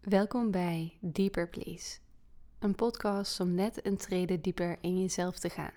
[0.00, 1.98] Welkom bij Deeper Please,
[2.58, 5.72] een podcast om net een trede dieper in jezelf te gaan.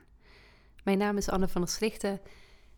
[0.83, 2.21] Mijn naam is Anne van der Slichten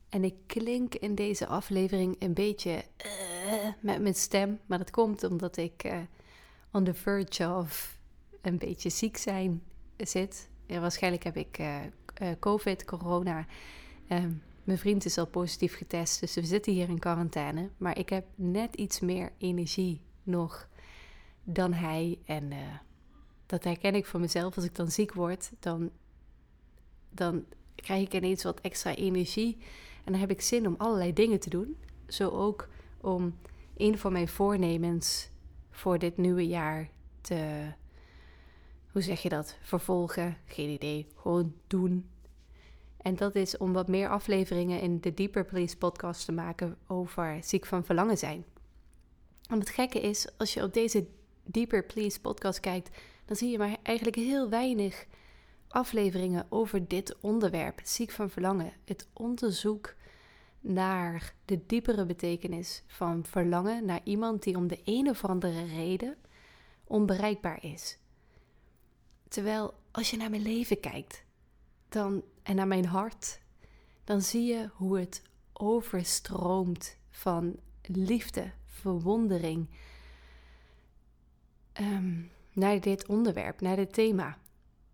[0.10, 5.24] en ik klink in deze aflevering een beetje uh, met mijn stem, maar dat komt
[5.24, 5.98] omdat ik uh,
[6.72, 7.98] on the verge of
[8.42, 9.64] een beetje ziek zijn
[9.98, 10.50] zit.
[10.68, 11.80] Waarschijnlijk heb ik uh,
[12.40, 13.46] COVID, corona.
[14.08, 14.32] Ehm,
[14.64, 17.70] mijn vriend is al positief getest, dus we zitten hier in quarantaine.
[17.78, 20.68] Maar ik heb net iets meer energie nog
[21.46, 22.20] dan hij.
[22.26, 22.58] En uh,
[23.46, 24.56] dat herken ik van mezelf.
[24.56, 25.92] Als ik dan ziek word, dan,
[27.10, 29.58] dan krijg ik ineens wat extra energie.
[30.04, 31.78] En dan heb ik zin om allerlei dingen te doen.
[32.08, 32.68] Zo ook
[33.02, 33.38] om
[33.78, 35.30] een van mijn voornemens
[35.72, 36.90] voor dit nieuwe jaar
[37.22, 37.72] te.
[38.92, 39.58] Hoe zeg je dat?
[39.62, 40.38] Vervolgen?
[40.46, 41.08] Geen idee.
[41.16, 42.10] Gewoon doen.
[42.98, 47.38] En dat is om wat meer afleveringen in de Deeper Please podcast te maken over
[47.44, 48.46] ziek van verlangen zijn.
[49.50, 51.08] En het gekke is, als je op deze
[51.46, 52.90] Deeper Please podcast kijkt,
[53.26, 55.06] dan zie je maar eigenlijk heel weinig
[55.68, 58.74] afleveringen over dit onderwerp, ziek van verlangen.
[58.86, 59.96] Het onderzoek
[60.60, 66.18] naar de diepere betekenis van verlangen naar iemand die om de een of andere reden
[66.84, 67.98] onbereikbaar is.
[69.28, 71.24] Terwijl als je naar mijn leven kijkt
[71.90, 73.40] dan, en naar mijn hart,
[74.04, 75.22] dan zie je hoe het
[75.54, 79.70] overstroomt van liefde, verwondering,
[81.80, 84.38] um, naar dit onderwerp, naar dit thema.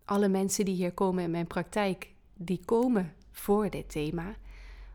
[0.04, 4.34] Alle mensen die hier komen in mijn praktijk, die komen voor dit thema.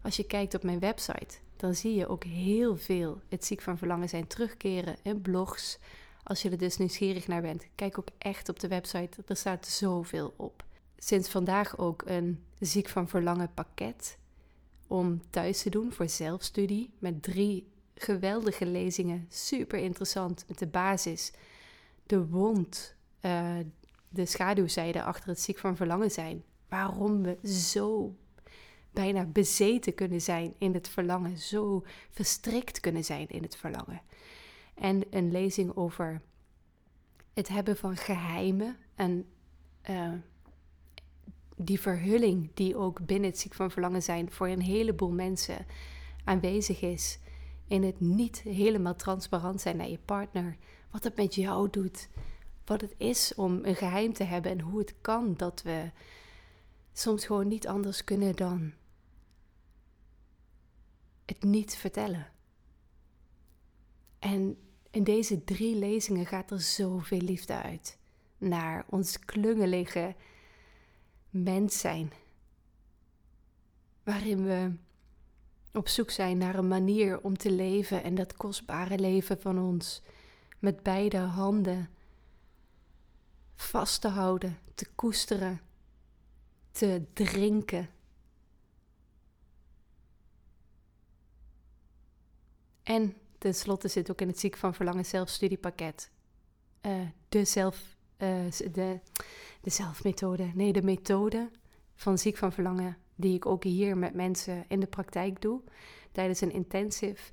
[0.01, 3.77] Als je kijkt op mijn website, dan zie je ook heel veel het ziek van
[3.77, 5.79] verlangen zijn terugkeren in blogs.
[6.23, 9.23] Als je er dus nieuwsgierig naar bent, kijk ook echt op de website.
[9.27, 10.65] Er staat zoveel op.
[10.97, 14.17] Sinds vandaag ook een ziek van verlangen pakket
[14.87, 19.25] om thuis te doen voor zelfstudie met drie geweldige lezingen.
[19.29, 21.31] Super interessant met de basis
[22.07, 23.55] de wond, uh,
[24.09, 26.43] de schaduwzijde achter het ziek van verlangen zijn.
[26.69, 28.15] Waarom we zo
[28.91, 34.01] bijna bezeten kunnen zijn in het verlangen, zo verstrikt kunnen zijn in het verlangen.
[34.73, 36.21] En een lezing over
[37.33, 39.25] het hebben van geheimen en
[39.89, 40.13] uh,
[41.55, 45.65] die verhulling die ook binnen het ziek van verlangen zijn voor een heleboel mensen
[46.23, 47.19] aanwezig is.
[47.67, 50.57] In het niet helemaal transparant zijn naar je partner,
[50.97, 52.09] wat het met jou doet.
[52.65, 55.91] Wat het is om een geheim te hebben en hoe het kan dat we
[56.93, 58.73] soms gewoon niet anders kunnen dan
[61.25, 62.31] het niet vertellen.
[64.19, 64.57] En
[64.91, 67.97] in deze drie lezingen gaat er zoveel liefde uit
[68.37, 70.15] naar ons klungelige
[71.29, 72.11] mens zijn.
[74.03, 74.71] Waarin we
[75.73, 80.01] op zoek zijn naar een manier om te leven en dat kostbare leven van ons
[80.59, 81.89] met beide handen
[83.55, 85.61] vast te houden, te koesteren,
[86.71, 87.89] te drinken.
[92.83, 96.11] En tenslotte zit ook in het Ziek van Verlangen zelfstudiepakket
[96.81, 98.99] uh, de, zelf, uh, de,
[99.61, 101.49] de zelfmethode, nee, de methode
[101.95, 105.61] van Ziek van Verlangen, die ik ook hier met mensen in de praktijk doe,
[106.11, 107.31] tijdens een intensive.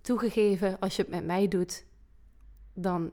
[0.00, 1.84] Toegegeven, als je het met mij doet,
[2.74, 3.10] dan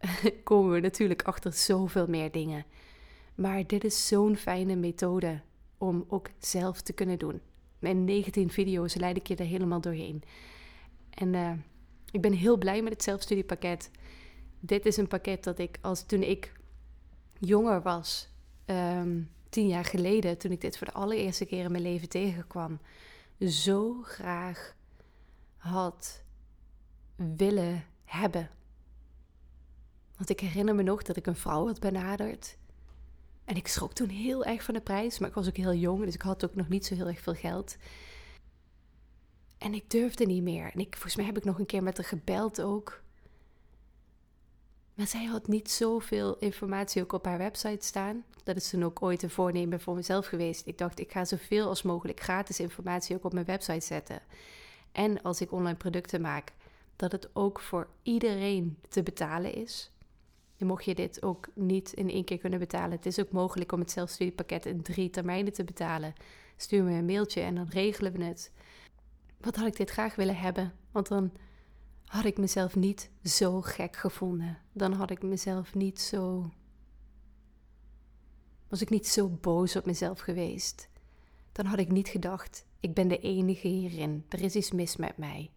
[0.44, 2.64] komen we natuurlijk achter zoveel meer dingen.
[3.34, 5.40] Maar dit is zo'n fijne methode
[5.78, 7.40] om ook zelf te kunnen doen.
[7.80, 10.22] In 19 video's leid ik je er helemaal doorheen.
[11.10, 11.52] En uh,
[12.10, 13.90] ik ben heel blij met het zelfstudiepakket.
[14.60, 16.52] Dit is een pakket dat ik als toen ik
[17.38, 18.28] jonger was,
[18.66, 22.80] um, tien jaar geleden, toen ik dit voor de allereerste keer in mijn leven tegenkwam,
[23.40, 24.76] zo graag
[25.56, 26.22] had
[27.16, 28.50] willen hebben.
[30.16, 32.56] Want ik herinner me nog dat ik een vrouw had benaderd.
[33.44, 36.04] En ik schrok toen heel erg van de prijs, maar ik was ook heel jong,
[36.04, 37.76] dus ik had ook nog niet zo heel erg veel geld.
[39.58, 40.70] En ik durfde niet meer.
[40.72, 43.02] En ik, volgens mij heb ik nog een keer met haar gebeld ook.
[44.94, 48.24] Maar zij had niet zoveel informatie ook op haar website staan.
[48.44, 50.66] Dat is toen ook ooit een voornemen voor mezelf geweest.
[50.66, 54.20] Ik dacht, ik ga zoveel als mogelijk gratis informatie ook op mijn website zetten.
[54.92, 56.52] En als ik online producten maak,
[56.96, 59.90] dat het ook voor iedereen te betalen is.
[60.58, 62.90] Mocht je dit ook niet in één keer kunnen betalen.
[62.90, 66.14] Het is ook mogelijk om het zelfstudiepakket in drie termijnen te betalen.
[66.56, 68.52] Stuur me een mailtje en dan regelen we het.
[69.40, 70.72] Wat had ik dit graag willen hebben?
[70.90, 71.32] Want dan
[72.04, 74.58] had ik mezelf niet zo gek gevonden.
[74.72, 76.50] Dan had ik mezelf niet zo.
[78.68, 80.88] Was ik niet zo boos op mezelf geweest.
[81.52, 84.24] Dan had ik niet gedacht: ik ben de enige hierin.
[84.28, 85.50] Er is iets mis met mij.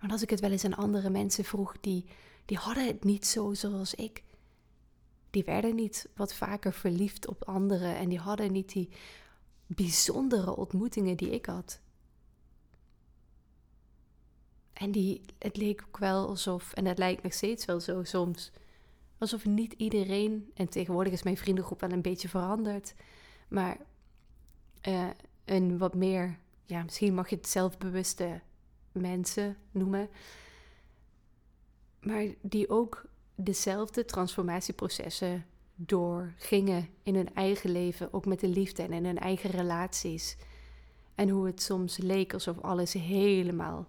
[0.00, 2.04] Maar als ik het wel eens aan andere mensen vroeg die
[2.48, 4.22] die hadden het niet zo zoals ik.
[5.30, 8.88] Die werden niet wat vaker verliefd op anderen en die hadden niet die
[9.66, 11.80] bijzondere ontmoetingen die ik had.
[14.72, 18.52] En die, het leek ook wel alsof, en het lijkt nog steeds wel zo soms,
[19.18, 22.94] alsof niet iedereen, en tegenwoordig is mijn vriendengroep wel een beetje veranderd,
[23.48, 23.78] maar
[24.88, 25.10] uh,
[25.44, 28.40] een wat meer, ja, misschien mag je het zelfbewuste
[28.92, 30.08] mensen noemen,
[32.08, 35.44] maar die ook dezelfde transformatieprocessen
[35.74, 40.36] doorgingen in hun eigen leven, ook met de liefde en in hun eigen relaties.
[41.14, 43.88] En hoe het soms leek alsof alles helemaal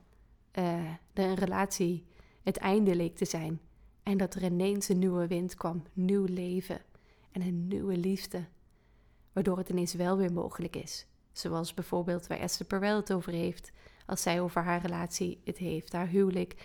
[1.14, 2.06] de een relatie
[2.44, 3.60] het einde leek te zijn.
[4.04, 6.82] En dat er ineens een nieuwe wind kwam, nieuw leven
[7.32, 8.46] en een nieuwe liefde.
[9.34, 11.06] Waardoor het ineens wel weer mogelijk is.
[11.32, 13.72] Zoals bijvoorbeeld waar Esther Perel het over heeft.
[14.06, 16.56] Als zij over haar relatie het heeft, haar huwelijk.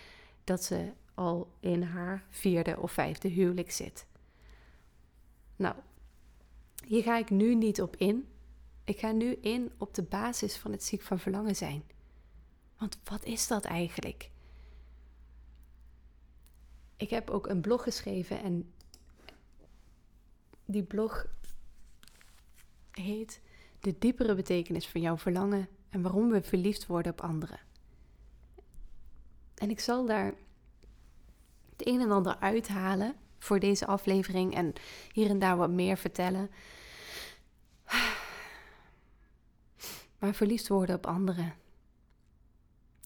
[0.44, 4.06] Dat ze al in haar vierde of vijfde huwelijk zit.
[5.56, 5.74] Nou,
[6.86, 8.28] hier ga ik nu niet op in.
[8.84, 11.82] Ik ga nu in op de basis van het ziek van verlangen zijn.
[12.78, 14.30] Want wat is dat eigenlijk?
[16.96, 18.72] Ik heb ook een blog geschreven en
[20.64, 21.26] die blog
[22.90, 23.40] heet
[23.80, 27.60] De diepere betekenis van jouw verlangen en waarom we verliefd worden op anderen.
[29.54, 30.34] En ik zal daar
[31.76, 34.72] het een en ander uithalen voor deze aflevering en
[35.12, 36.50] hier en daar wat meer vertellen.
[40.18, 41.54] Maar verliefd worden op anderen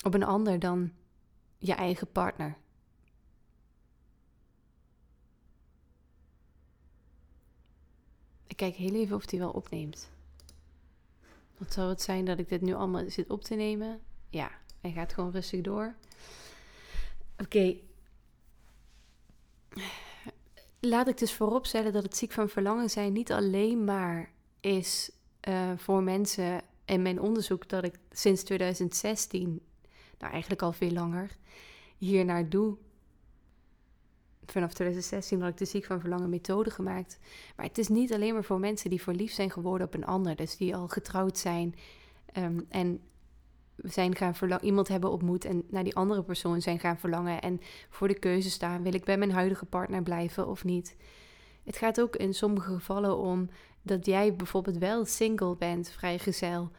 [0.02, 0.92] op een ander dan
[1.58, 2.56] je eigen partner.
[8.46, 10.10] Ik kijk heel even of hij wel opneemt.
[11.58, 14.00] Wat zou het zijn dat ik dit nu allemaal zit op te nemen?
[14.28, 14.50] Ja,
[14.80, 15.94] hij gaat gewoon rustig door.
[17.36, 17.76] Oké.
[20.80, 24.30] Laat ik dus vooropstellen dat het ziek van verlangen zijn niet alleen maar
[24.60, 25.10] is
[25.48, 29.60] uh, voor mensen in mijn onderzoek dat ik sinds 2016
[30.18, 31.36] nou eigenlijk al veel langer,
[31.96, 32.76] hier naar doe.
[34.46, 37.18] Vanaf 2016 had ik de Ziek van Verlangen methode gemaakt.
[37.56, 40.36] Maar het is niet alleen maar voor mensen die verliefd zijn geworden op een ander.
[40.36, 41.74] Dus die al getrouwd zijn
[42.36, 43.00] um, en
[43.82, 47.40] zijn gaan verlangen, iemand hebben ontmoet en naar die andere persoon zijn gaan verlangen.
[47.40, 50.96] En voor de keuze staan, wil ik bij mijn huidige partner blijven of niet.
[51.64, 53.48] Het gaat ook in sommige gevallen om
[53.82, 56.70] dat jij bijvoorbeeld wel single bent, vrijgezel,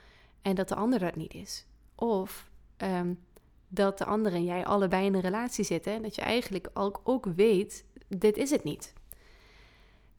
[0.42, 1.66] en dat de ander dat niet is.
[1.96, 3.20] Of um,
[3.68, 5.94] dat de ander en jij allebei in een relatie zitten.
[5.94, 8.94] En dat je eigenlijk ook, ook weet, dit is het niet.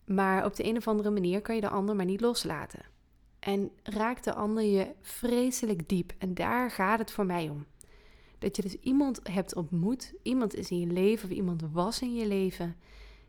[0.05, 2.85] Maar op de een of andere manier kan je de ander maar niet loslaten.
[3.41, 6.13] En raakt de ander je vreselijk diep.
[6.17, 7.65] En daar gaat het voor mij om.
[8.39, 12.15] Dat je dus iemand hebt ontmoet, iemand is in je leven of iemand was in
[12.15, 12.75] je leven,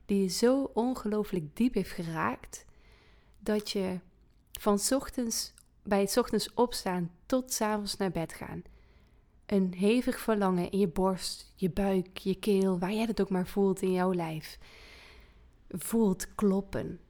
[0.06, 2.64] die je zo ongelooflijk diep heeft geraakt,
[3.38, 3.98] dat je
[4.60, 8.62] van ochtends, bij het ochtends opstaan tot s avonds naar bed gaan,
[9.46, 13.46] een hevig verlangen in je borst, je buik, je keel, waar jij het ook maar
[13.46, 14.58] voelt in jouw lijf,
[15.68, 17.00] voelt kloppen.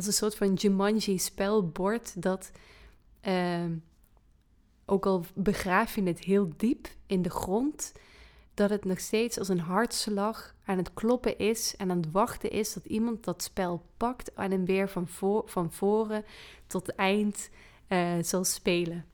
[0.00, 2.50] Als een soort van Jumanji-spelbord dat,
[3.28, 3.64] uh,
[4.84, 7.92] ook al begraaf je het heel diep in de grond,
[8.54, 12.50] dat het nog steeds als een hartslag aan het kloppen is en aan het wachten
[12.50, 16.24] is dat iemand dat spel pakt en hem weer van, voor, van voren
[16.66, 17.50] tot eind
[17.88, 19.04] uh, zal spelen.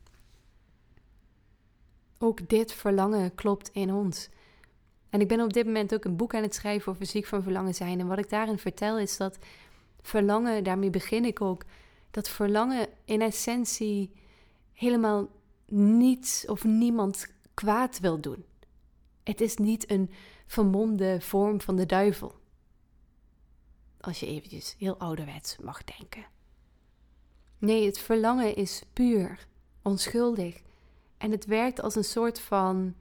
[2.19, 4.29] Ook dit verlangen klopt in ons.
[5.09, 7.43] En ik ben op dit moment ook een boek aan het schrijven over ziek van
[7.43, 7.99] verlangen zijn.
[7.99, 9.37] En wat ik daarin vertel is dat
[10.07, 11.63] verlangen, daarmee begin ik ook,
[12.11, 14.11] dat verlangen in essentie
[14.73, 15.27] helemaal
[15.65, 18.45] niets of niemand kwaad wil doen.
[19.23, 20.11] Het is niet een
[20.45, 22.35] vermomde vorm van de duivel.
[23.99, 26.25] Als je eventjes heel ouderwets mag denken.
[27.57, 29.47] Nee, het verlangen is puur,
[29.81, 30.61] onschuldig
[31.17, 32.95] en het werkt als een soort van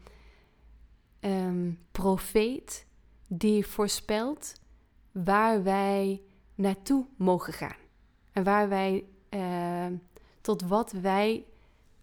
[1.21, 2.87] um, profeet
[3.27, 4.53] die voorspelt
[5.13, 6.23] waar wij
[6.57, 7.77] naartoe mogen gaan.
[8.33, 9.87] En waar wij, uh,
[10.41, 11.45] tot wat wij,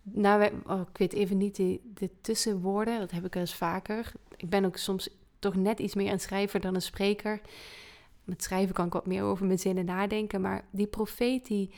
[0.01, 3.55] nou, wij, oh, ik weet even niet de, de tussenwoorden, dat heb ik wel eens
[3.55, 4.11] vaker.
[4.37, 7.41] Ik ben ook soms toch net iets meer een schrijver dan een spreker.
[8.23, 11.73] Met schrijven kan ik wat meer over mijn zinnen nadenken, maar die profeet die,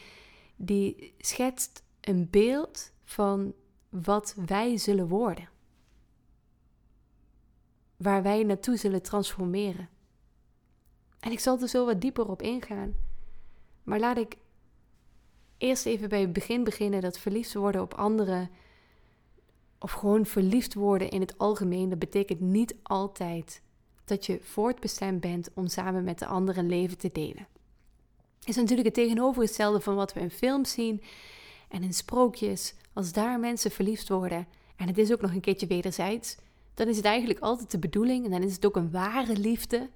[0.55, 3.53] die schetst een beeld van
[3.89, 5.49] wat wij zullen worden.
[7.97, 9.89] Waar wij naartoe zullen transformeren.
[11.25, 12.93] En ik zal er zo wat dieper op ingaan.
[13.83, 14.37] Maar laat ik
[15.57, 18.49] eerst even bij het begin beginnen dat verliefd worden op anderen.
[19.79, 21.89] Of gewoon verliefd worden in het algemeen.
[21.89, 23.61] Dat betekent niet altijd
[24.03, 27.47] dat je voortbestemd bent om samen met de ander een leven te delen.
[28.43, 31.01] Is natuurlijk het tegenovergestelde van wat we in films zien
[31.69, 32.73] en in sprookjes.
[32.93, 36.37] Als daar mensen verliefd worden en het is ook nog een keertje wederzijds,
[36.73, 39.89] dan is het eigenlijk altijd de bedoeling en dan is het ook een ware liefde.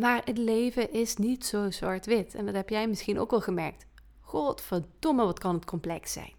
[0.00, 3.86] Maar het leven is niet zo zwart-wit en dat heb jij misschien ook wel gemerkt.
[4.20, 6.32] Godverdomme, wat kan het complex zijn.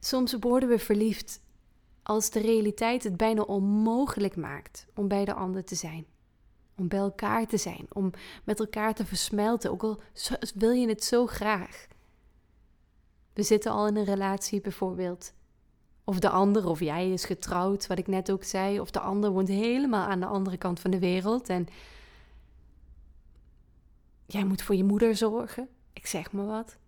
[0.00, 1.40] Soms worden we verliefd
[2.02, 6.06] als de realiteit het bijna onmogelijk maakt om bij de ander te zijn.
[6.76, 8.10] Om bij elkaar te zijn, om
[8.44, 10.00] met elkaar te versmelten, ook al
[10.54, 11.86] wil je het zo graag.
[13.32, 15.32] We zitten al in een relatie bijvoorbeeld.
[16.08, 18.80] Of de ander of jij is getrouwd, wat ik net ook zei.
[18.80, 21.48] Of de ander woont helemaal aan de andere kant van de wereld.
[21.48, 21.66] En
[24.26, 25.68] jij moet voor je moeder zorgen.
[25.92, 26.78] Ik zeg maar wat.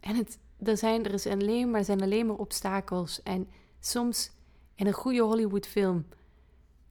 [0.00, 3.22] En het, er, zijn, er, is alleen maar, zijn alleen maar obstakels.
[3.22, 3.48] En
[3.80, 4.30] soms
[4.74, 6.06] in een goede Hollywoodfilm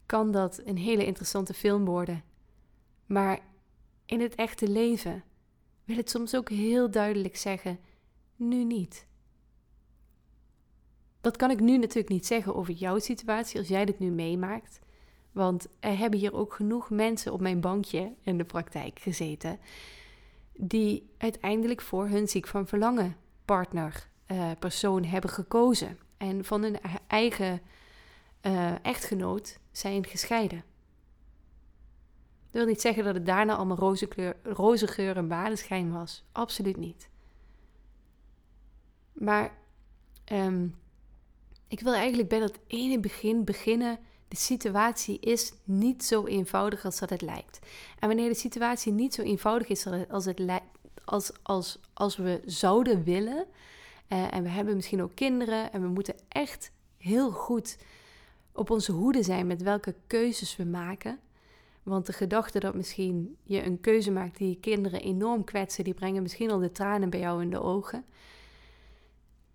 [0.05, 2.23] kan dat een hele interessante film worden.
[3.05, 3.39] Maar
[4.05, 5.23] in het echte leven
[5.83, 7.79] wil het soms ook heel duidelijk zeggen:
[8.35, 9.05] nu niet.
[11.23, 14.79] Dat kan ik nu natuurlijk niet zeggen over jouw situatie als jij dit nu meemaakt.
[15.31, 19.59] Want er hebben hier ook genoeg mensen op mijn bankje in de praktijk gezeten.
[20.53, 23.15] die uiteindelijk voor hun ziek van verlangen
[23.45, 25.99] partner, uh, persoon hebben gekozen.
[26.17, 27.61] En van hun eigen
[28.41, 30.63] uh, echtgenoot zijn gescheiden.
[32.51, 36.23] Dat wil niet zeggen dat het daarna allemaal roze, kleur, roze geur en badenschijn was.
[36.31, 37.09] Absoluut niet.
[39.13, 39.57] Maar
[40.31, 40.81] um,
[41.73, 43.99] ik wil eigenlijk bij dat ene begin beginnen.
[44.27, 47.59] De situatie is niet zo eenvoudig als dat het lijkt.
[47.99, 50.41] En wanneer de situatie niet zo eenvoudig is als, het
[51.05, 53.45] als, als, als we zouden willen,
[54.09, 57.77] uh, en we hebben misschien ook kinderen, en we moeten echt heel goed
[58.51, 61.19] op onze hoede zijn met welke keuzes we maken.
[61.83, 65.93] Want de gedachte dat misschien je een keuze maakt die je kinderen enorm kwetsen, die
[65.93, 68.05] brengen misschien al de tranen bij jou in de ogen.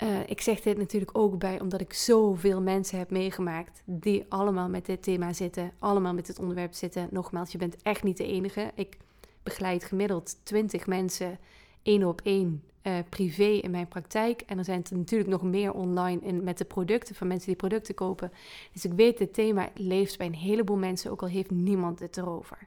[0.02, 4.68] Uh, ik zeg dit natuurlijk ook bij omdat ik zoveel mensen heb meegemaakt die allemaal
[4.68, 7.08] met dit thema zitten, allemaal met dit onderwerp zitten.
[7.10, 8.70] Nogmaals, je bent echt niet de enige.
[8.74, 8.96] Ik
[9.42, 11.38] begeleid gemiddeld 20 mensen
[11.82, 14.40] één op één uh, privé in mijn praktijk.
[14.40, 17.56] En er zijn er natuurlijk nog meer online in, met de producten van mensen die
[17.56, 18.32] producten kopen.
[18.72, 22.16] Dus ik weet, dit thema leeft bij een heleboel mensen, ook al heeft niemand het
[22.16, 22.58] erover.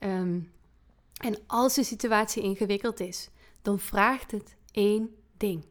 [0.00, 0.50] Um,
[1.16, 3.30] en als de situatie ingewikkeld is,
[3.62, 5.64] dan vraagt het één ding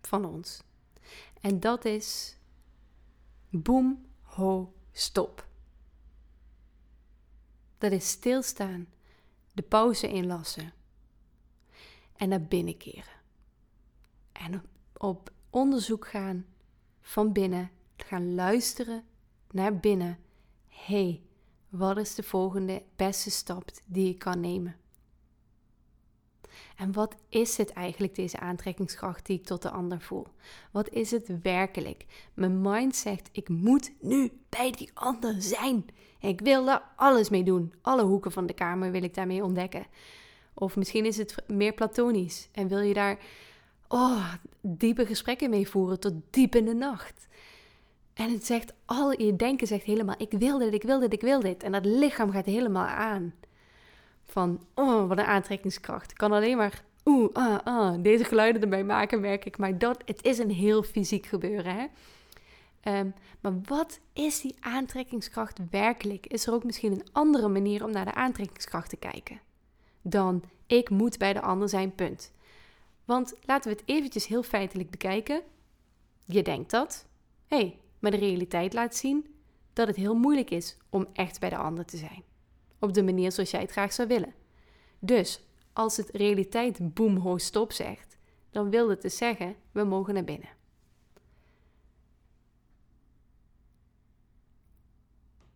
[0.00, 0.62] van ons.
[1.40, 2.36] En dat is
[3.48, 5.46] boem, ho, stop.
[7.78, 8.88] Dat is stilstaan,
[9.52, 10.72] de pauze inlassen
[12.16, 13.12] en naar binnen keren.
[14.32, 14.62] En
[14.96, 16.46] op onderzoek gaan
[17.00, 19.04] van binnen, gaan luisteren
[19.50, 20.18] naar binnen.
[20.68, 21.22] hey,
[21.68, 24.76] wat is de volgende beste stap die ik kan nemen?
[26.76, 30.26] En wat is het eigenlijk, deze aantrekkingskracht die ik tot de ander voel?
[30.70, 32.04] Wat is het werkelijk?
[32.34, 35.86] Mijn mind zegt: ik moet nu bij die ander zijn.
[36.20, 37.72] Ik wil daar alles mee doen.
[37.82, 39.86] Alle hoeken van de kamer wil ik daarmee ontdekken.
[40.54, 43.18] Of misschien is het meer platonisch en wil je daar
[43.88, 47.26] oh, diepe gesprekken mee voeren tot diep in de nacht.
[48.14, 51.20] En het zegt, al je denken zegt helemaal: ik wil dit, ik wil dit, ik
[51.20, 51.62] wil dit.
[51.62, 53.34] En dat lichaam gaat helemaal aan.
[54.26, 56.10] Van, oh, wat een aantrekkingskracht.
[56.10, 59.58] Ik kan alleen maar, oeh, ah, ah, deze geluiden erbij maken, merk ik.
[59.58, 61.86] Maar dat, het is een heel fysiek gebeuren, hè.
[62.98, 66.26] Um, maar wat is die aantrekkingskracht werkelijk?
[66.26, 69.40] Is er ook misschien een andere manier om naar de aantrekkingskracht te kijken?
[70.02, 72.32] Dan ik moet bij de ander zijn, punt.
[73.04, 75.42] Want laten we het eventjes heel feitelijk bekijken.
[76.24, 77.06] Je denkt dat.
[77.46, 79.26] Hé, hey, maar de realiteit laat zien
[79.72, 82.22] dat het heel moeilijk is om echt bij de ander te zijn
[82.84, 84.34] op de manier zoals jij het graag zou willen.
[84.98, 88.16] Dus als het realiteit boem ho stop zegt,
[88.50, 90.48] dan wil het dus zeggen, we mogen naar binnen.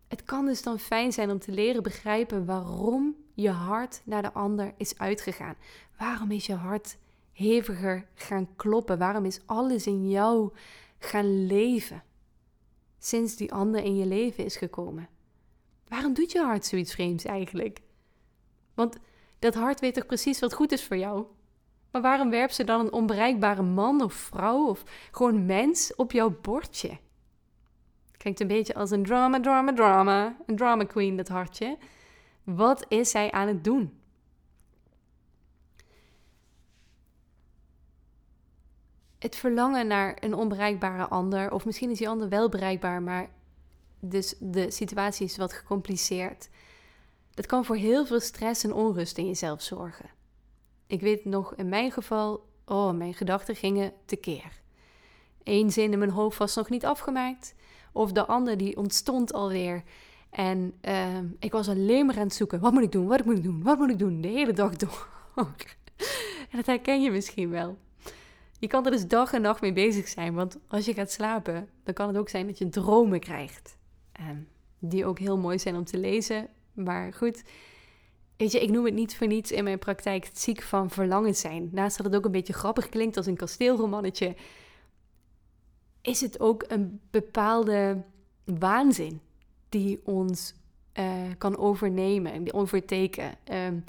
[0.09, 4.33] Het kan dus dan fijn zijn om te leren begrijpen waarom je hart naar de
[4.33, 5.55] ander is uitgegaan.
[5.99, 6.97] Waarom is je hart
[7.33, 8.99] heviger gaan kloppen?
[8.99, 10.53] Waarom is alles in jou
[10.99, 12.03] gaan leven
[12.99, 15.09] sinds die ander in je leven is gekomen?
[15.89, 17.81] Waarom doet je hart zoiets vreemds eigenlijk?
[18.75, 18.97] Want
[19.39, 21.27] dat hart weet toch precies wat goed is voor jou?
[21.91, 26.39] Maar waarom werpt ze dan een onbereikbare man of vrouw of gewoon mens op jouw
[26.43, 26.99] bordje?
[28.17, 30.37] Klinkt een beetje als een drama, drama, drama.
[30.47, 31.79] Een drama queen, dat hartje.
[32.45, 33.99] Wat is zij aan het doen?
[39.19, 43.29] het verlangen naar een onbereikbare ander, of misschien is die ander wel bereikbaar, maar
[44.01, 46.49] dus de situatie is wat gecompliceerd.
[47.35, 50.11] Dat kan voor heel veel stress en onrust in jezelf zorgen.
[50.87, 54.61] Ik weet nog in mijn geval, oh, mijn gedachten gingen tekeer.
[55.43, 57.55] Eén zin in mijn hoofd was nog niet afgemaakt,
[57.93, 59.83] of de ander die ontstond alweer.
[60.31, 62.61] En uh, ik was alleen maar aan het zoeken.
[62.61, 63.07] Wat moet ik doen?
[63.07, 63.63] Wat moet ik doen?
[63.63, 64.21] Wat moet ik doen?
[64.21, 65.09] De hele dag door.
[66.51, 67.79] en dat herken je misschien wel.
[68.59, 70.35] Je kan er dus dag en nacht mee bezig zijn.
[70.35, 73.78] Want als je gaat slapen, dan kan het ook zijn dat je dromen krijgt.
[74.21, 74.49] Um,
[74.79, 76.49] die ook heel mooi zijn om te lezen.
[76.73, 77.43] Maar goed,
[78.37, 81.35] weet je, ik noem het niet voor niets in mijn praktijk het ziek van verlangen
[81.35, 81.69] zijn.
[81.73, 84.37] Naast dat het ook een beetje grappig klinkt als een kasteelromannetje,
[86.03, 88.03] is het ook een bepaalde
[88.45, 89.21] waanzin
[89.69, 90.55] die ons
[90.99, 93.39] uh, kan overnemen, die overteken.
[93.53, 93.85] Um,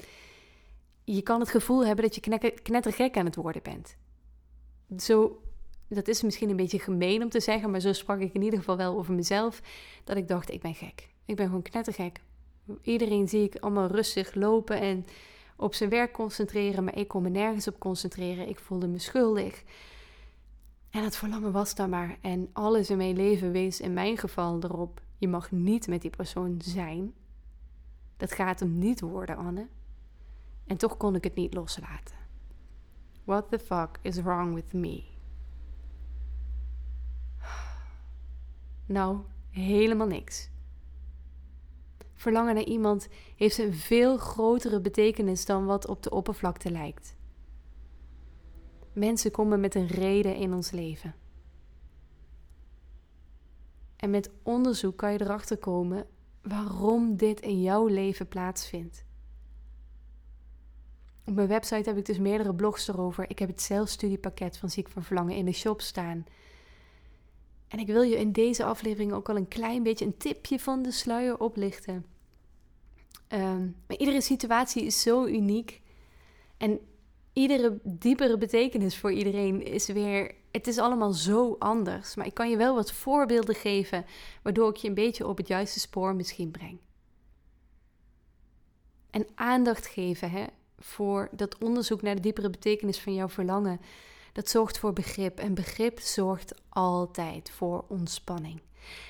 [1.04, 3.96] je kan het gevoel hebben dat je knettergek aan het worden bent.
[5.02, 5.40] Zo,
[5.96, 8.58] dat is misschien een beetje gemeen om te zeggen, maar zo sprak ik in ieder
[8.58, 9.62] geval wel over mezelf.
[10.04, 11.08] Dat ik dacht, ik ben gek.
[11.24, 12.20] Ik ben gewoon knettergek.
[12.82, 15.06] Iedereen zie ik allemaal rustig lopen en
[15.56, 18.48] op zijn werk concentreren, maar ik kon me nergens op concentreren.
[18.48, 19.64] Ik voelde me schuldig.
[20.90, 22.16] En het verlangen was daar maar.
[22.20, 25.00] En alles in mijn leven wees in mijn geval erop.
[25.16, 27.14] Je mag niet met die persoon zijn.
[28.16, 29.66] Dat gaat hem niet worden, Anne.
[30.66, 32.16] En toch kon ik het niet loslaten.
[33.24, 35.02] What the fuck is wrong with me?
[38.90, 39.18] Nou,
[39.50, 40.48] helemaal niks.
[42.14, 47.16] Verlangen naar iemand heeft een veel grotere betekenis dan wat op de oppervlakte lijkt.
[48.92, 51.14] Mensen komen met een reden in ons leven.
[53.96, 56.06] En met onderzoek kan je erachter komen
[56.42, 59.04] waarom dit in jouw leven plaatsvindt.
[61.24, 63.30] Op mijn website heb ik dus meerdere blogs erover.
[63.30, 66.24] Ik heb het zelfstudiepakket van Ziek van Verlangen in de shop staan.
[67.70, 70.82] En ik wil je in deze aflevering ook al een klein beetje een tipje van
[70.82, 72.06] de sluier oplichten.
[73.28, 75.80] Um, maar iedere situatie is zo uniek.
[76.56, 76.80] En
[77.32, 80.34] iedere diepere betekenis voor iedereen is weer.
[80.50, 82.14] Het is allemaal zo anders.
[82.14, 84.04] Maar ik kan je wel wat voorbeelden geven,
[84.42, 86.78] waardoor ik je een beetje op het juiste spoor misschien breng.
[89.10, 90.44] En aandacht geven hè,
[90.78, 93.80] voor dat onderzoek naar de diepere betekenis van jouw verlangen.
[94.32, 95.38] Dat zorgt voor begrip.
[95.38, 98.60] En begrip zorgt altijd voor ontspanning.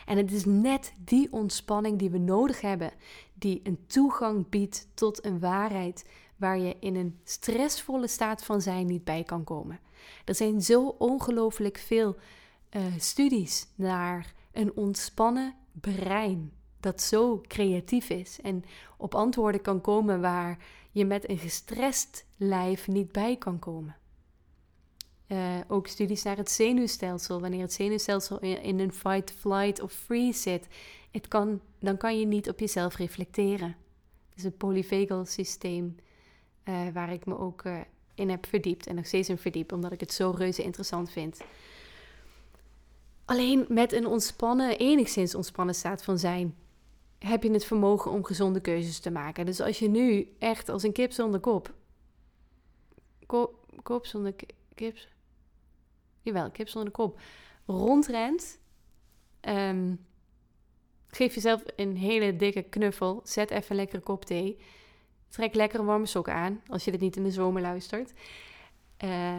[0.07, 2.93] En het is net die ontspanning die we nodig hebben,
[3.35, 6.05] die een toegang biedt tot een waarheid
[6.37, 9.81] waar je in een stressvolle staat van zijn niet bij kan komen.
[10.25, 12.17] Er zijn zo ongelooflijk veel
[12.71, 18.65] uh, studies naar een ontspannen brein dat zo creatief is en
[18.97, 20.59] op antwoorden kan komen waar
[20.91, 23.97] je met een gestrest lijf niet bij kan komen.
[25.33, 27.41] Uh, ook studies naar het zenuwstelsel.
[27.41, 30.67] Wanneer het zenuwstelsel in, een fight, flight of freeze zit,
[31.11, 33.77] het kan, dan kan je niet op jezelf reflecteren.
[34.29, 35.97] Het is het polyvagal systeem
[36.65, 37.81] uh, waar ik me ook uh,
[38.15, 41.41] in heb verdiept en nog steeds in verdiep, omdat ik het zo reuze interessant vind.
[43.25, 46.57] Alleen met een ontspannen, enigszins ontspannen staat van zijn,
[47.19, 49.47] heb je het vermogen om gezonde keuzes te maken.
[49.47, 51.75] Dus als je nu echt als een kip zonder kop,
[53.27, 54.35] kop, kop zonder
[54.75, 54.97] kip,
[56.23, 57.21] jawel, kip zonder kop,
[57.67, 58.59] rondrent,
[59.49, 60.07] um,
[61.07, 64.59] geef jezelf een hele dikke knuffel, zet even lekkere kop thee,
[65.29, 68.13] trek lekker een warme sok aan, als je dit niet in de zomer luistert.
[69.05, 69.37] Uh,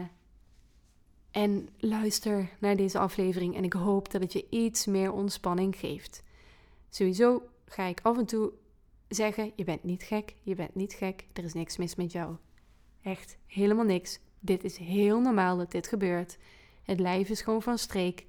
[1.30, 6.22] en luister naar deze aflevering en ik hoop dat het je iets meer ontspanning geeft.
[6.90, 8.52] Sowieso ga ik af en toe
[9.08, 12.36] zeggen: Je bent niet gek, je bent niet gek, er is niks mis met jou.
[13.02, 14.18] Echt helemaal niks.
[14.40, 16.38] Dit is heel normaal dat dit gebeurt.
[16.82, 18.26] Het lijf is gewoon van streek.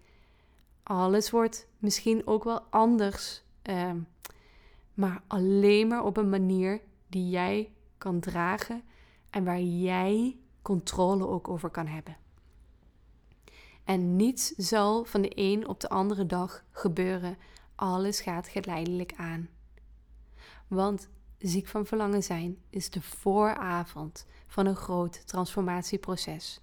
[0.84, 3.92] Alles wordt misschien ook wel anders, uh,
[4.94, 8.84] maar alleen maar op een manier die jij kan dragen
[9.30, 12.18] en waar jij controle ook over kan hebben.
[13.84, 17.38] En niets zal van de een op de andere dag gebeuren
[17.76, 19.50] alles gaat geleidelijk aan.
[20.68, 26.63] Want ziek van verlangen zijn is de vooravond van een groot transformatieproces.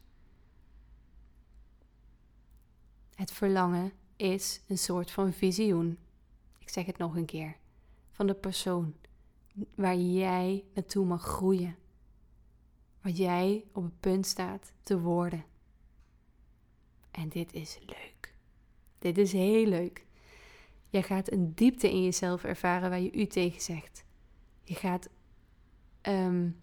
[3.20, 5.98] Het verlangen is een soort van visioen.
[6.58, 7.56] Ik zeg het nog een keer.
[8.10, 8.94] Van de persoon
[9.74, 11.76] waar jij naartoe mag groeien.
[13.02, 15.44] Wat jij op het punt staat te worden.
[17.10, 18.34] En dit is leuk.
[18.98, 20.04] Dit is heel leuk.
[20.88, 24.04] Jij gaat een diepte in jezelf ervaren waar je u tegen zegt.
[24.64, 25.08] Je gaat
[26.02, 26.60] um,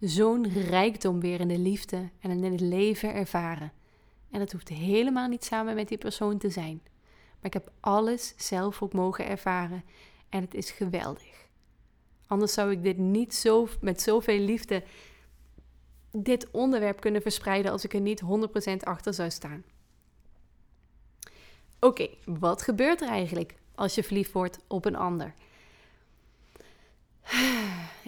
[0.00, 3.72] zo'n rijkdom weer in de liefde en in het leven ervaren.
[4.36, 6.80] En dat hoeft helemaal niet samen met die persoon te zijn.
[7.14, 9.84] Maar ik heb alles zelf ook mogen ervaren.
[10.28, 11.46] En het is geweldig.
[12.26, 14.82] Anders zou ik dit niet zo, met zoveel liefde
[16.12, 19.64] dit onderwerp kunnen verspreiden als ik er niet 100% achter zou staan.
[21.80, 25.34] Oké, wat gebeurt er eigenlijk als je verliefd wordt op een ander?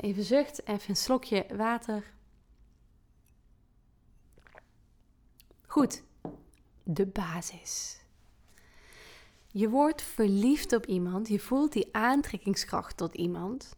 [0.00, 2.02] Even zucht, even een slokje water.
[5.66, 6.02] Goed,
[6.90, 8.00] de basis.
[9.46, 13.76] Je wordt verliefd op iemand, je voelt die aantrekkingskracht tot iemand.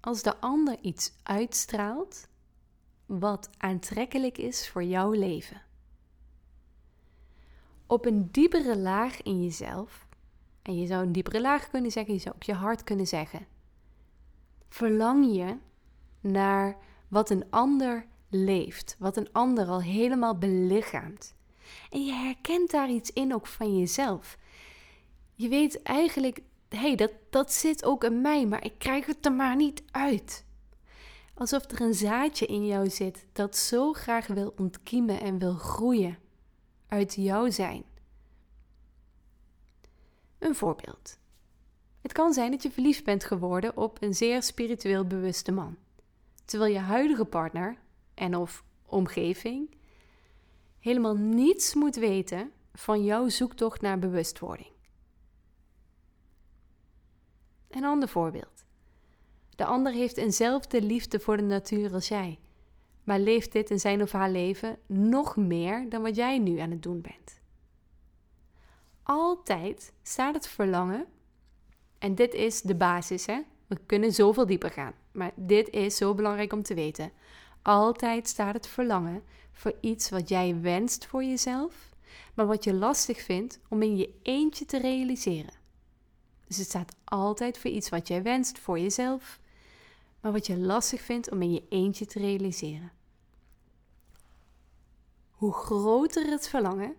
[0.00, 2.28] Als de ander iets uitstraalt
[3.06, 5.62] wat aantrekkelijk is voor jouw leven.
[7.86, 10.08] Op een diepere laag in jezelf,
[10.62, 13.46] en je zou een diepere laag kunnen zeggen, je zou ook je hart kunnen zeggen,
[14.68, 15.56] verlang je
[16.20, 16.76] naar
[17.08, 21.35] wat een ander leeft, wat een ander al helemaal belichaamt.
[21.90, 24.38] En je herkent daar iets in ook van jezelf.
[25.34, 29.24] Je weet eigenlijk, hé, hey, dat, dat zit ook in mij, maar ik krijg het
[29.26, 30.44] er maar niet uit.
[31.34, 36.18] Alsof er een zaadje in jou zit dat zo graag wil ontkiemen en wil groeien
[36.88, 37.84] uit jouw zijn.
[40.38, 41.18] Een voorbeeld.
[42.00, 45.76] Het kan zijn dat je verliefd bent geworden op een zeer spiritueel bewuste man,
[46.44, 47.78] terwijl je huidige partner
[48.14, 49.75] en of omgeving
[50.86, 54.70] helemaal niets moet weten van jouw zoektocht naar bewustwording.
[57.68, 58.64] Een ander voorbeeld.
[59.56, 62.38] De ander heeft eenzelfde liefde voor de natuur als jij,
[63.04, 66.70] maar leeft dit in zijn of haar leven nog meer dan wat jij nu aan
[66.70, 67.40] het doen bent.
[69.02, 71.06] Altijd staat het verlangen,
[71.98, 73.40] en dit is de basis, hè?
[73.66, 77.12] we kunnen zoveel dieper gaan, maar dit is zo belangrijk om te weten.
[77.62, 79.22] Altijd staat het verlangen
[79.56, 81.90] voor iets wat jij wenst voor jezelf,
[82.34, 85.54] maar wat je lastig vindt om in je eentje te realiseren.
[86.46, 89.40] Dus het staat altijd voor iets wat jij wenst voor jezelf,
[90.20, 92.92] maar wat je lastig vindt om in je eentje te realiseren.
[95.30, 96.94] Hoe groter het verlangen,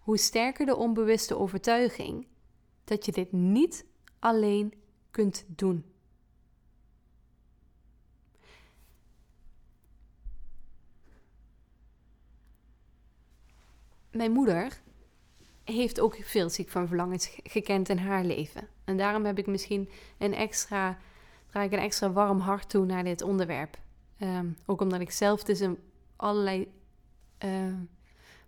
[0.00, 2.26] hoe sterker de onbewuste overtuiging
[2.84, 3.84] dat je dit niet
[4.18, 4.72] alleen
[5.10, 5.84] kunt doen.
[14.18, 14.80] Mijn moeder
[15.64, 18.68] heeft ook veel ziek van verlangens gekend in haar leven.
[18.84, 20.98] En daarom heb ik misschien een extra
[21.50, 23.78] draag ik een extra warm hart toe naar dit onderwerp.
[24.18, 25.78] Ehm, ook omdat ik zelf dus een,
[26.16, 26.72] allerlei
[27.38, 27.74] ehm,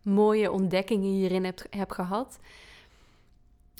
[0.03, 2.39] mooie ontdekkingen hierin heb, heb gehad.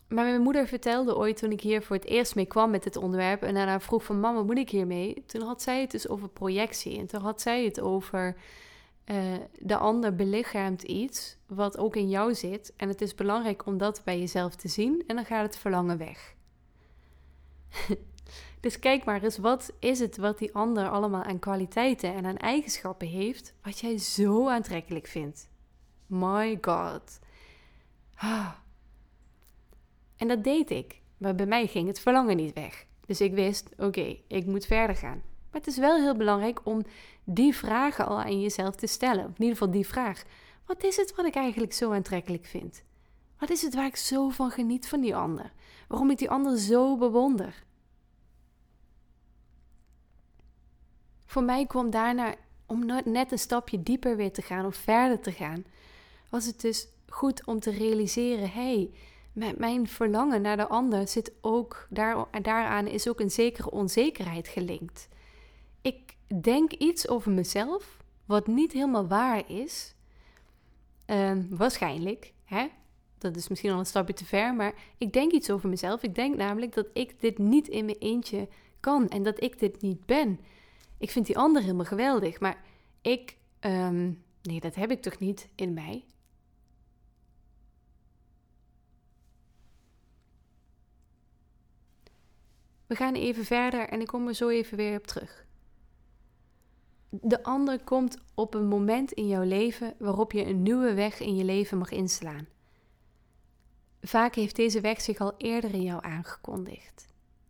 [0.09, 2.97] Maar mijn moeder vertelde ooit toen ik hier voor het eerst mee kwam met dit
[2.97, 5.25] onderwerp en daarna vroeg van mama, moet ik hiermee?
[5.27, 8.37] Toen had zij het dus over projectie en toen had zij het over
[9.11, 13.79] uh, de ander belichaamt iets wat ook in jou zit en het is belangrijk om
[13.79, 16.35] dat bij jezelf te zien en dan gaat het verlangen weg.
[18.61, 22.37] Dus kijk maar eens, wat is het wat die ander allemaal aan kwaliteiten en aan
[22.37, 25.49] eigenschappen heeft, wat jij zo aantrekkelijk vindt?
[26.07, 27.19] My God.
[28.15, 28.53] Ah.
[30.17, 32.87] En dat deed ik, maar bij mij ging het verlangen niet weg.
[33.07, 35.23] Dus ik wist, oké, ik moet verder gaan.
[35.51, 36.83] Maar het is wel heel belangrijk om
[37.35, 39.25] die vragen al aan jezelf te stellen.
[39.25, 40.23] In ieder geval die vraag:
[40.67, 42.83] wat is het wat ik eigenlijk zo aantrekkelijk vind?
[43.39, 45.53] Wat is het waar ik zo van geniet van die ander?
[45.89, 47.65] Waarom ik die ander zo bewonder?
[51.27, 52.35] Voor mij kwam daarna,
[52.67, 55.65] om net een stapje dieper weer te gaan of verder te gaan,
[56.29, 58.91] was het dus goed om te realiseren: hé,
[59.33, 64.49] hey, mijn verlangen naar de ander zit ook, daar, daaraan is ook een zekere onzekerheid
[64.49, 65.09] gelinkt.
[65.83, 69.95] Ik denk iets over mezelf wat niet helemaal waar is.
[71.07, 72.69] Uh, waarschijnlijk, hè?
[73.19, 76.03] Dat is misschien al een stapje te ver, maar ik denk iets over mezelf.
[76.03, 78.49] Ik denk namelijk dat ik dit niet in mijn eentje
[78.81, 80.41] kan en dat ik dit niet ben.
[80.99, 82.65] Ik vind die ander helemaal geweldig, maar
[83.01, 84.13] ik, ehm,
[84.43, 86.05] nee, dat heb ik toch niet in mij.
[92.87, 95.49] We gaan even verder en ik kom er zo even weer op terug.
[97.11, 101.37] De ander komt op een moment in jouw leven waarop je een nieuwe weg in
[101.37, 102.47] je leven mag inslaan.
[104.03, 107.07] Vaak heeft deze weg zich al eerder in jou aangekondigd.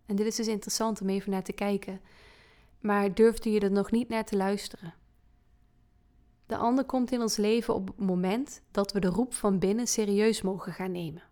[0.07, 2.01] En dit is dus interessant om even naar te kijken
[2.81, 4.95] maar durfde je er nog niet naar te luisteren.
[6.47, 9.87] De ander komt in ons leven op het moment dat we de roep van binnen
[9.87, 11.23] serieus mogen gaan nemen.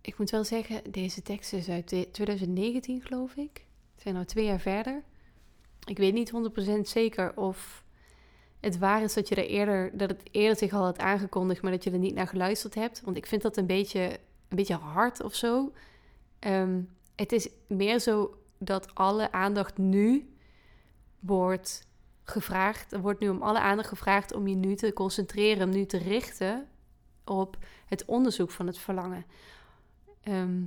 [0.00, 3.66] Ik moet wel zeggen, deze tekst is uit 2019, geloof ik.
[4.12, 5.02] Nou twee jaar verder.
[5.84, 6.32] Ik weet niet
[6.78, 7.84] 100% zeker of
[8.60, 11.72] het waar is dat je er eerder, dat het eerder zich al had aangekondigd, maar
[11.72, 13.00] dat je er niet naar geluisterd hebt.
[13.00, 14.00] Want ik vind dat een beetje,
[14.48, 15.72] een beetje hard of zo.
[16.38, 16.80] Ehm,
[17.14, 20.34] het is meer zo dat alle aandacht nu
[21.18, 21.86] wordt
[22.24, 22.92] gevraagd.
[22.92, 25.98] Er wordt nu om alle aandacht gevraagd om je nu te concentreren, om nu te
[25.98, 26.68] richten
[27.24, 29.24] op het onderzoek van het verlangen.
[30.22, 30.62] Ehm,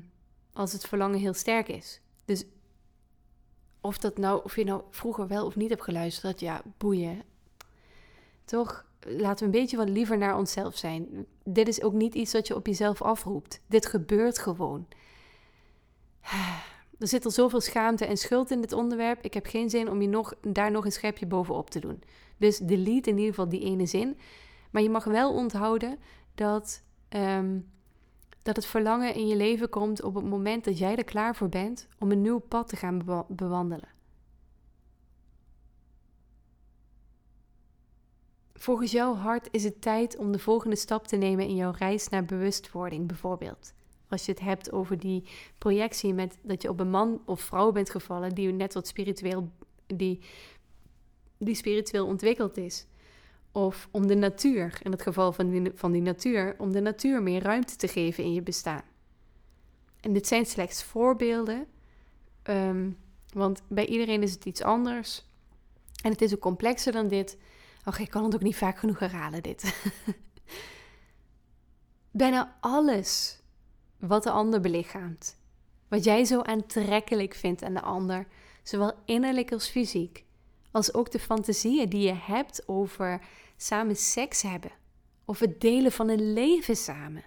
[0.54, 2.02] als het verlangen heel sterk is.
[2.26, 2.46] Dus
[3.82, 7.24] of, dat nou, of je nou vroeger wel of niet hebt geluisterd, ja, boeien.
[8.46, 11.26] Toch, laten we een beetje wat liever naar onszelf zijn.
[11.44, 13.62] Dit is ook niet iets wat je op jezelf afroept.
[13.68, 14.88] Dit gebeurt gewoon.
[17.00, 19.22] Er zit al zoveel schaamte en schuld in dit onderwerp.
[19.22, 22.04] Ik heb geen zin om je nog, daar nog een schepje bovenop te doen.
[22.38, 24.18] Dus delete in ieder geval die ene zin.
[24.72, 26.00] Maar je mag wel onthouden
[26.36, 27.60] dat, ehm,
[28.42, 31.50] dat het verlangen in je leven komt op het moment dat jij er klaar voor
[31.50, 33.90] bent om een nieuw pad te gaan bewandelen.
[38.54, 42.10] Volgens jouw hart is het tijd om de volgende stap te nemen in jouw reis
[42.10, 43.74] naar bewustwording, bijvoorbeeld.
[44.08, 45.24] Als je het hebt over die
[45.58, 49.50] projectie met dat je op een man of vrouw bent gevallen die net wat spiritueel,
[49.88, 50.20] die,
[51.38, 52.86] die spiritueel ontwikkeld is.
[53.52, 57.24] Of om de natuur, in het geval van die, van die natuur, om de natuur
[57.24, 58.84] meer ruimte te geven in je bestaan.
[60.00, 61.68] En dit zijn slechts voorbeelden,
[62.44, 62.98] um,
[63.34, 65.26] want bij iedereen is het iets anders.
[66.04, 67.38] En het is ook complexer dan dit.
[67.86, 69.72] Och, ik kan het ook niet vaak genoeg herhalen, dit.
[72.12, 73.42] Bijna alles
[74.00, 75.38] wat de ander belichaamt,
[75.88, 78.28] wat jij zo aantrekkelijk vindt aan de ander,
[78.64, 80.26] zowel innerlijk als fysiek,
[80.72, 83.22] als ook de fantasieën die je hebt over
[83.58, 84.72] samen seks hebben
[85.26, 87.24] of het delen van een leven samen,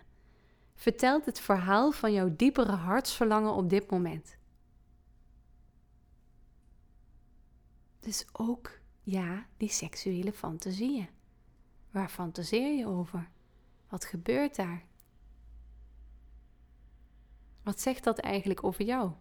[0.74, 4.36] vertelt het verhaal van jouw diepere hartsverlangen op dit moment.
[8.00, 11.08] Dus ook, ja, die seksuele fantasieën.
[11.90, 13.30] Waar fantaseer je over?
[13.88, 14.84] Wat gebeurt daar?
[17.62, 19.12] Wat zegt dat eigenlijk over jou?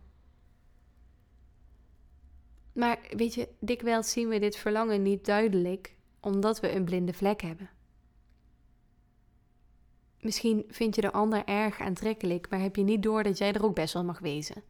[2.74, 7.42] Maar weet je, dikwijls zien we dit verlangen niet duidelijk omdat we een blinde vlek
[7.42, 7.70] hebben.
[10.20, 13.64] Misschien vind je de ander erg aantrekkelijk, maar heb je niet door dat jij er
[13.64, 14.64] ook best wel mag wezen.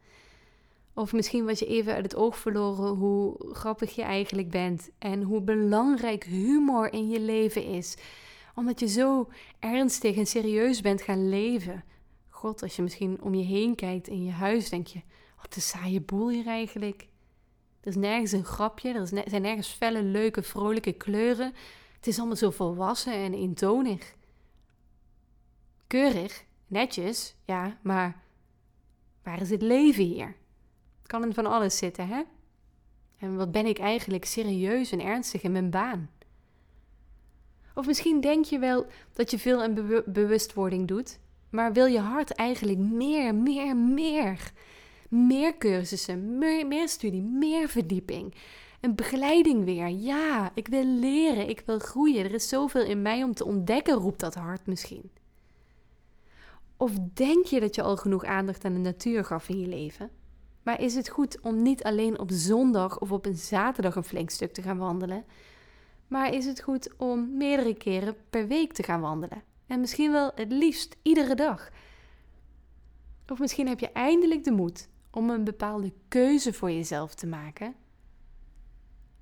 [0.94, 5.22] Of misschien was je even uit het oog verloren hoe grappig je eigenlijk bent en
[5.22, 7.96] hoe belangrijk humor in je leven is.
[8.54, 11.84] Omdat je zo ernstig en serieus bent gaan leven.
[12.28, 15.00] God, als je misschien om je heen kijkt in je huis, denk je:
[15.42, 17.06] wat een saaie boel hier eigenlijk.
[17.84, 21.54] Er is nergens een grapje, er zijn nergens felle, leuke, vrolijke kleuren.
[21.96, 24.14] Het is allemaal zo volwassen en eentonig.
[25.86, 28.22] Keurig, netjes, ja, maar
[29.22, 30.36] waar is het leven hier?
[30.98, 32.22] Het kan in van alles zitten, hè?
[33.18, 36.10] En wat ben ik eigenlijk serieus en ernstig in mijn baan?
[37.74, 41.18] Of misschien denk je wel dat je veel aan bewustwording doet,
[41.50, 44.52] maar wil je hart eigenlijk meer, meer, meer?
[45.14, 48.34] Meer cursussen, meer, studie, meer verdieping.
[48.80, 49.88] Een begeleiding weer.
[49.88, 52.24] Ja, ik wil leren, ik wil groeien.
[52.24, 55.10] Er is zoveel in mij om te ontdekken, roept dat hart misschien.
[56.76, 60.10] Of denk je dat je al genoeg aandacht aan de natuur gaf in je leven?
[60.62, 64.30] Maar is het goed om niet alleen op zondag of op een zaterdag een flink
[64.30, 65.24] stuk te gaan wandelen?
[66.08, 69.42] Maar is het goed om meerdere keren per week te gaan wandelen?
[69.66, 71.70] En misschien wel het liefst iedere dag.
[73.28, 77.74] Of misschien heb je eindelijk de moed om een bepaalde keuze voor jezelf te maken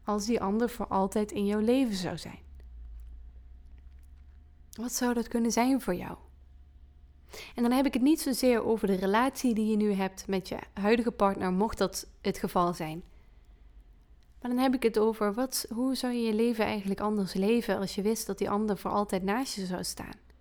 [0.04, 2.38] als die ander voor altijd in jouw leven zou zijn.
[4.72, 6.16] Wat zou dat kunnen zijn voor jou?
[7.54, 10.48] En dan heb ik het niet zozeer over de relatie die je nu hebt met
[10.48, 13.02] je huidige partner, mocht dat het geval zijn.
[14.40, 17.78] Maar dan heb ik het over wat, hoe zou je je leven eigenlijk anders leven
[17.78, 20.31] als je wist dat die ander voor altijd naast je zou staan?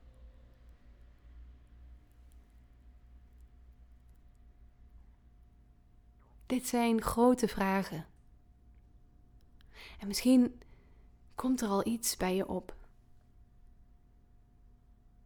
[6.51, 8.05] Dit zijn grote vragen.
[9.99, 10.61] En misschien
[11.35, 12.75] komt er al iets bij je op.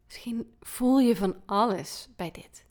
[0.06, 2.66] Misschien voel je van alles bij dit.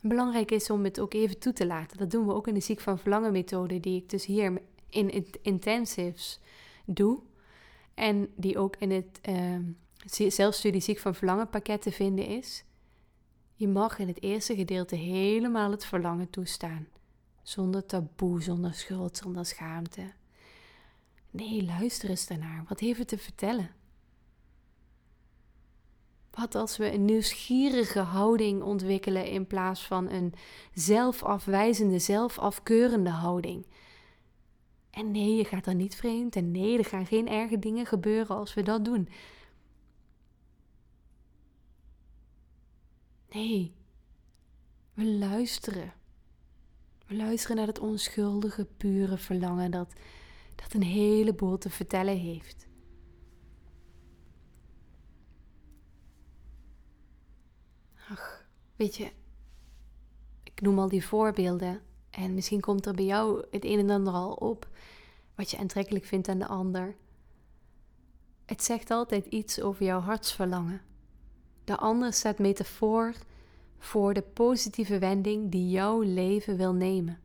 [0.00, 1.98] Belangrijk is om het ook even toe te laten.
[1.98, 5.26] Dat doen we ook in de ziek van verlangen methode, die ik dus hier in
[5.42, 6.40] intensives
[6.84, 7.22] doe.
[7.94, 12.64] En die ook in het uh, zelfstudie ziek van verlangen pakket te vinden is.
[13.54, 16.88] Je mag in het eerste gedeelte helemaal het verlangen toestaan.
[17.42, 20.12] Zonder taboe, zonder schuld, zonder schaamte.
[21.30, 22.64] Nee, luister eens daarnaar.
[22.68, 23.70] Wat heeft het te vertellen?
[26.30, 30.34] Wat als we een nieuwsgierige houding ontwikkelen in plaats van een
[30.74, 33.66] zelfafwijzende, zelfafkeurende houding?
[34.90, 36.36] En nee, je gaat dan niet vreemd.
[36.36, 39.08] En nee, er gaan geen erge dingen gebeuren als we dat doen.
[43.30, 43.74] Nee,
[44.94, 45.92] we luisteren.
[47.12, 49.92] Luisteren naar het onschuldige, pure verlangen dat,
[50.54, 52.66] dat een heleboel te vertellen heeft.
[58.08, 58.44] Ach,
[58.76, 59.12] weet je,
[60.42, 64.12] ik noem al die voorbeelden en misschien komt er bij jou het een en ander
[64.12, 64.68] al op
[65.34, 66.96] wat je aantrekkelijk vindt aan de ander.
[68.44, 70.80] Het zegt altijd iets over jouw hartsverlangen.
[71.64, 73.14] De ander staat metafoor
[73.82, 77.20] voor de positieve wending die jouw leven wil nemen.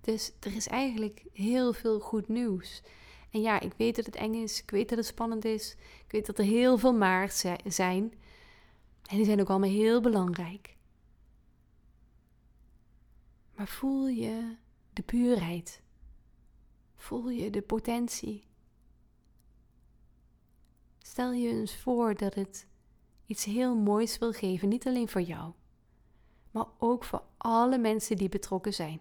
[0.00, 2.82] Dus er is eigenlijk heel veel goed nieuws.
[3.30, 6.12] En ja, ik weet dat het eng is, ik weet dat het spannend is, ik
[6.12, 8.12] weet dat er heel veel maars zijn.
[9.02, 10.76] En die zijn ook allemaal heel belangrijk.
[13.56, 14.56] Maar voel je
[14.92, 15.82] de puurheid?
[16.96, 18.46] Voel je de potentie?
[20.98, 22.66] Stel je eens voor dat het
[23.26, 25.52] iets heel moois wil geven, niet alleen voor jou,
[26.50, 29.00] maar ook voor alle mensen die betrokken zijn.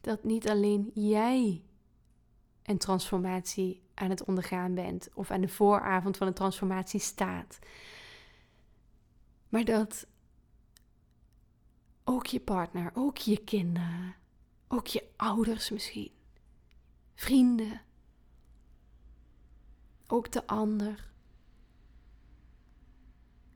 [0.00, 1.62] Dat niet alleen jij
[2.62, 7.58] een transformatie aan het ondergaan bent of aan de vooravond van een transformatie staat,
[9.48, 10.06] maar dat
[12.04, 14.14] ook je partner, ook je kinderen,
[14.68, 16.12] ook je ouders misschien,
[17.14, 17.80] vrienden,
[20.06, 21.11] ook de ander.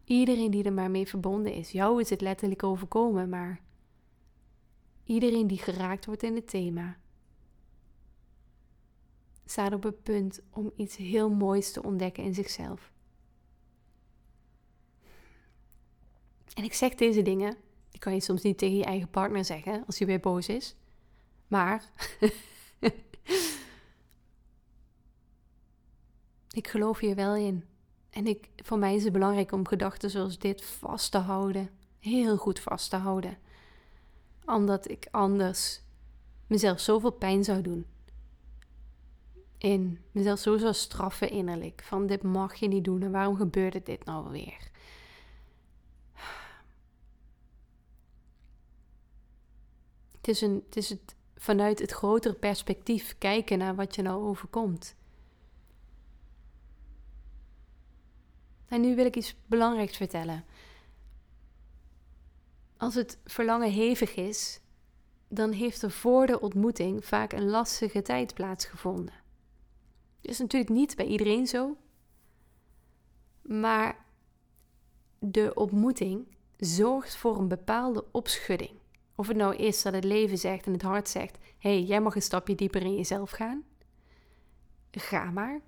[0.06, 1.70] Iedereen die er maar mee verbonden is.
[1.70, 3.60] Jou is het letterlijk overkomen, maar
[5.04, 6.96] iedereen die geraakt wordt in het thema
[9.46, 12.92] staat op het punt om iets heel moois te ontdekken in zichzelf.
[16.54, 17.56] En ik zeg deze dingen,
[17.90, 20.76] die kan je soms niet tegen je eigen partner zeggen als hij weer boos is.
[21.48, 21.90] Maar
[26.60, 27.64] ik geloof hier wel in.
[28.16, 31.70] En ik, voor mij is het belangrijk om gedachten zoals dit vast te houden.
[31.98, 33.38] Heel goed vast te houden.
[34.44, 35.80] Omdat ik anders
[36.46, 37.86] mezelf zoveel pijn zou doen.
[39.58, 41.82] In mezelf zo zou straffen innerlijk.
[41.84, 44.70] Van dit mag je niet doen en waarom gebeurde dit nou weer?
[50.16, 54.22] Het is, een, het is het vanuit het grotere perspectief kijken naar wat je nou
[54.22, 54.94] overkomt.
[58.68, 60.44] En nu wil ik iets belangrijks vertellen.
[62.76, 64.60] Als het verlangen hevig is,
[65.28, 69.14] dan heeft er voor de ontmoeting vaak een lastige tijd plaatsgevonden.
[70.20, 71.76] Dat is natuurlijk niet bij iedereen zo,
[73.42, 74.04] maar
[75.18, 76.26] de ontmoeting
[76.56, 78.78] zorgt voor een bepaalde opschudding.
[79.14, 82.00] Of het nou is dat het leven zegt en het hart zegt: hé, hey, jij
[82.00, 83.64] mag een stapje dieper in jezelf gaan.
[84.90, 85.60] Ga maar.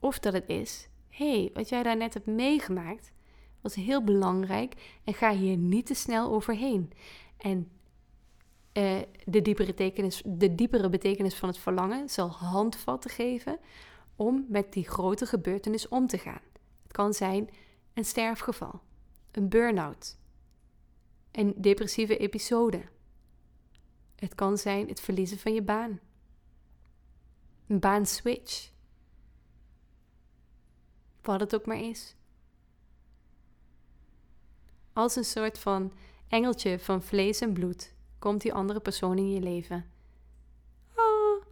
[0.00, 3.12] Of dat het is: hey, wat jij daar net hebt meegemaakt
[3.60, 6.92] was heel belangrijk en ga hier niet te snel overheen.
[7.36, 7.70] En
[8.72, 13.58] uh, de, diepere betekenis, de diepere betekenis van het verlangen zal handvatten geven
[14.16, 16.42] om met die grote gebeurtenis om te gaan.
[16.82, 17.50] Het kan zijn
[17.94, 18.80] een sterfgeval,
[19.30, 20.18] een burn-out,
[21.32, 22.82] een depressieve episode.
[24.16, 26.00] Het kan zijn het verliezen van je baan,
[27.66, 28.71] een baanswitch,
[31.22, 32.14] wat het ook maar is.
[34.92, 35.92] Als een soort van
[36.28, 39.90] engeltje van vlees en bloed komt die andere persoon in je leven.
[40.96, 41.44] Oh,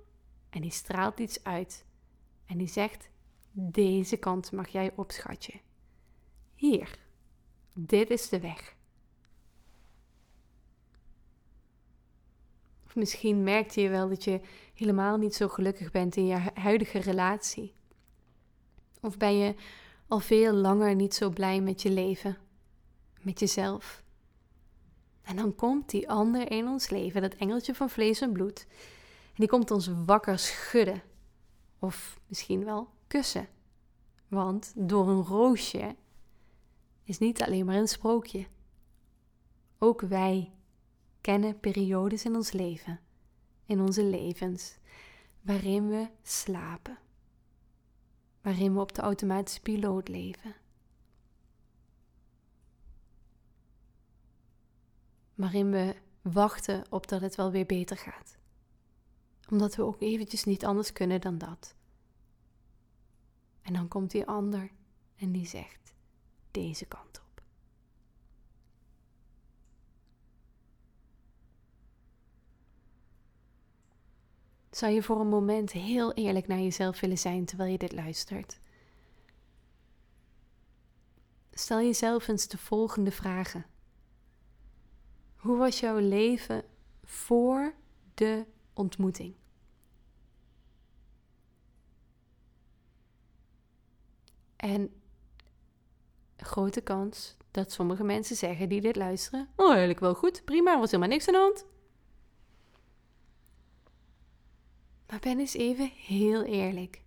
[0.50, 1.84] en die straalt iets uit.
[2.46, 3.08] En die zegt:
[3.52, 5.60] Deze kant mag jij op, schatje.
[6.54, 6.98] Hier,
[7.72, 8.74] dit is de weg.
[12.86, 14.40] Of misschien merkte je wel dat je
[14.74, 17.74] helemaal niet zo gelukkig bent in je huidige relatie.
[19.00, 19.54] Of ben je
[20.06, 22.36] al veel langer niet zo blij met je leven,
[23.20, 24.02] met jezelf?
[25.22, 28.66] En dan komt die ander in ons leven, dat engeltje van vlees en bloed,
[29.26, 31.02] en die komt ons wakker schudden.
[31.78, 33.48] Of misschien wel kussen.
[34.28, 35.96] Want door een roosje
[37.04, 38.46] is niet alleen maar een sprookje.
[39.78, 40.52] Ook wij
[41.20, 43.00] kennen periodes in ons leven,
[43.66, 44.78] in onze levens,
[45.40, 46.98] waarin we slapen
[48.40, 50.54] waarin we op de automatische piloot leven.
[55.34, 58.38] Waarin we wachten op dat het wel weer beter gaat.
[59.50, 61.74] Omdat we ook eventjes niet anders kunnen dan dat.
[63.62, 64.70] En dan komt die ander
[65.16, 65.94] en die zegt
[66.50, 67.29] deze kant op.
[74.80, 78.60] Zou je voor een moment heel eerlijk naar jezelf willen zijn terwijl je dit luistert?
[81.52, 83.66] Stel jezelf eens de volgende vragen.
[85.36, 86.64] Hoe was jouw leven
[87.04, 87.74] voor
[88.14, 89.34] de ontmoeting?
[94.56, 95.00] En
[96.36, 100.90] grote kans dat sommige mensen zeggen die dit luisteren: Oh, eigenlijk wel goed, prima, was
[100.90, 101.64] helemaal niks aan de hand.
[105.10, 107.02] Maar ben eens even heel eerlijk.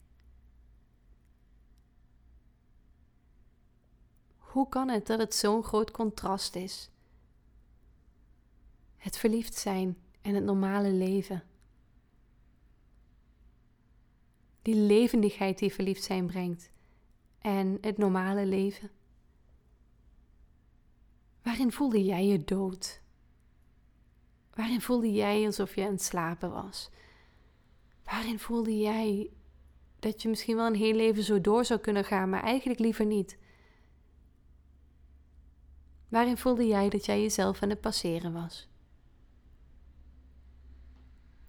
[4.38, 6.90] Hoe kan het dat het zo'n groot contrast is?
[8.98, 11.44] Het verliefd zijn en het normale leven.
[14.62, 16.72] Die levendigheid die verliefd zijn brengt
[17.40, 18.92] en het normale leven.
[21.42, 23.02] Waarin voelde jij je dood?
[24.54, 26.90] Waarin voelde jij alsof je aan het slapen was?
[28.06, 29.30] Waarin voelde jij
[30.00, 33.06] dat je misschien wel een heel leven zo door zou kunnen gaan, maar eigenlijk liever
[33.06, 33.38] niet?
[36.10, 38.68] Waarin voelde jij dat jij jezelf aan het passeren was?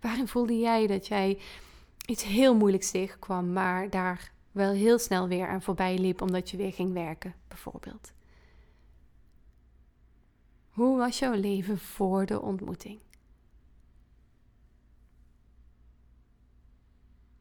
[0.01, 1.39] Waarin voelde jij dat jij
[2.07, 6.57] iets heel moeilijks tegenkwam, maar daar wel heel snel weer aan voorbij liep omdat je
[6.57, 8.13] weer ging werken, bijvoorbeeld?
[10.69, 12.99] Hoe was jouw leven voor de ontmoeting?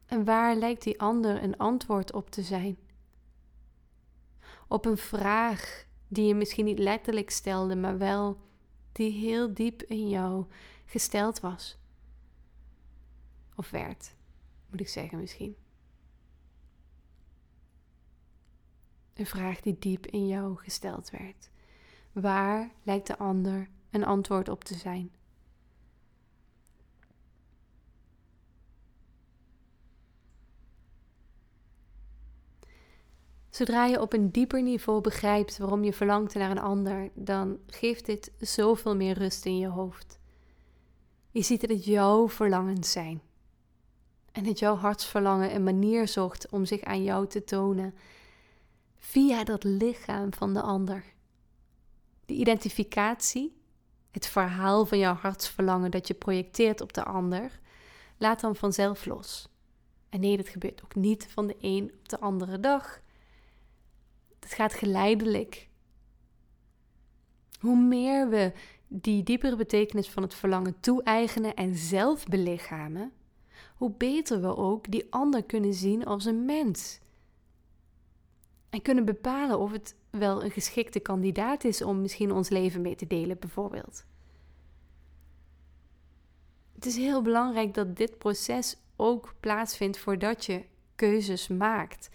[0.06, 2.76] En waar lijkt die ander een antwoord op te zijn?
[4.68, 8.38] Op een vraag die je misschien niet letterlijk stelde, maar wel
[8.92, 10.44] die heel diep in jou
[10.84, 11.78] gesteld was.
[13.56, 14.14] Of werd,
[14.70, 15.56] moet ik zeggen misschien.
[19.14, 21.50] Een vraag die diep in jou gesteld werd.
[22.12, 25.10] Waar lijkt de ander een antwoord op te zijn?
[33.54, 38.06] Zodra je op een dieper niveau begrijpt waarom je verlangt naar een ander, dan geeft
[38.06, 40.18] dit zoveel meer rust in je hoofd.
[41.30, 43.22] Je ziet dat het jouw verlangens zijn.
[44.32, 47.94] En dat jouw hartsverlangen een manier zocht om zich aan jou te tonen
[48.96, 51.04] via dat lichaam van de ander.
[52.26, 53.56] De identificatie,
[54.10, 57.60] het verhaal van jouw hartsverlangen dat je projecteert op de ander,
[58.18, 59.48] laat dan vanzelf los.
[60.08, 63.02] En nee, dat gebeurt ook niet van de een op de andere dag.
[64.44, 65.68] Het gaat geleidelijk.
[67.60, 68.52] Hoe meer we
[68.88, 73.12] die diepere betekenis van het verlangen toe-eigenen en zelf belichamen,
[73.76, 77.00] hoe beter we ook die ander kunnen zien als een mens.
[78.70, 82.94] En kunnen bepalen of het wel een geschikte kandidaat is om misschien ons leven mee
[82.94, 84.04] te delen, bijvoorbeeld.
[86.74, 90.64] Het is heel belangrijk dat dit proces ook plaatsvindt voordat je
[90.94, 92.10] keuzes maakt.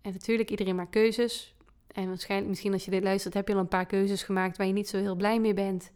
[0.00, 1.54] En natuurlijk, iedereen maakt keuzes.
[1.86, 4.66] En waarschijnlijk, misschien als je dit luistert, heb je al een paar keuzes gemaakt waar
[4.66, 5.90] je niet zo heel blij mee bent.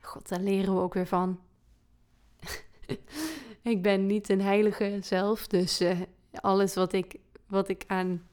[0.00, 1.40] God, daar leren we ook weer van.
[3.62, 6.00] ik ben niet een heilige zelf, dus uh,
[6.32, 8.26] alles wat ik, wat ik aan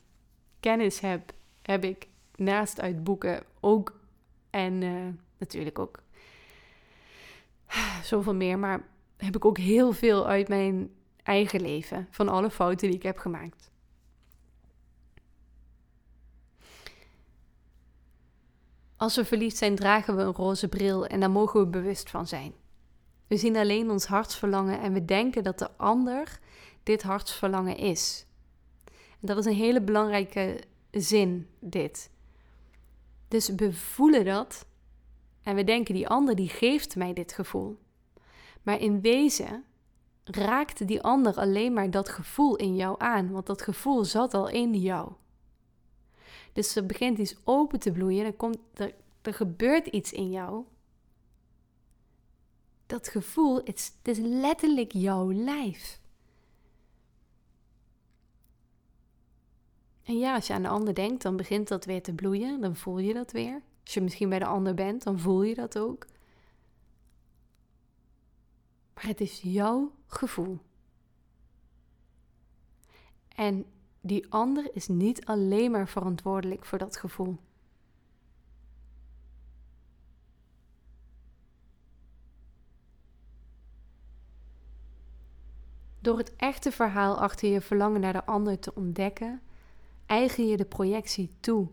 [0.59, 3.99] kennis heb, heb ik naast uit boeken ook
[4.49, 5.07] en uh,
[5.38, 5.99] natuurlijk ook
[8.03, 8.88] zoveel meer, maar
[9.18, 10.89] heb ik ook heel veel uit mijn
[11.24, 13.64] eigen leven, van alle fouten die ik heb gemaakt.
[18.98, 22.28] Als we verliefd zijn, dragen we een roze bril en daar mogen we bewust van
[22.28, 22.54] zijn.
[23.28, 26.39] We zien alleen ons hartsverlangen en we denken dat de ander
[26.84, 28.26] dit hartsverlangen is.
[28.86, 32.10] En dat is een hele belangrijke zin, dit.
[33.28, 34.66] Dus we voelen dat
[35.43, 37.80] en we denken die ander die geeft mij dit gevoel.
[38.62, 39.64] Maar in wezen
[40.24, 44.50] raakt die ander alleen maar dat gevoel in jou aan, want dat gevoel zat al
[44.50, 45.12] in jou.
[46.56, 50.64] Dus er begint iets open te bloeien, dan komt er, er gebeurt iets in jou.
[52.86, 55.99] Dat gevoel, het is letterlijk jouw lijf.
[60.03, 62.76] En ja, als je aan de ander denkt, dan begint dat weer te bloeien, dan
[62.76, 63.62] voel je dat weer.
[63.84, 66.06] Als je misschien bij de ander bent, dan voel je dat ook.
[68.93, 70.60] Maar het is jouw gevoel.
[73.28, 73.66] En
[74.06, 77.38] die ander is niet alleen maar verantwoordelijk voor dat gevoel.
[85.99, 89.41] Door het echte verhaal achter je verlangen naar de ander te ontdekken,
[90.06, 91.68] eigen je de projectie toe.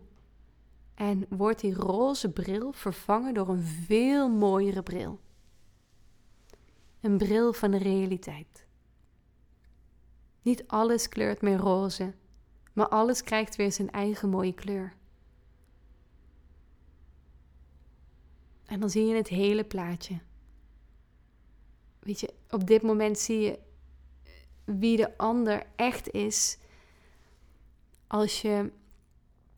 [0.93, 5.19] En wordt die roze bril vervangen door een veel mooiere bril.
[7.01, 8.65] een bril van de realiteit.
[10.41, 12.13] Niet alles kleurt meer roze,
[12.73, 14.93] maar alles krijgt weer zijn eigen mooie kleur.
[18.65, 20.19] En dan zie je het hele plaatje.
[21.99, 23.59] Weet je, op dit moment zie je
[24.65, 26.57] wie de ander echt is.
[28.07, 28.71] Als je,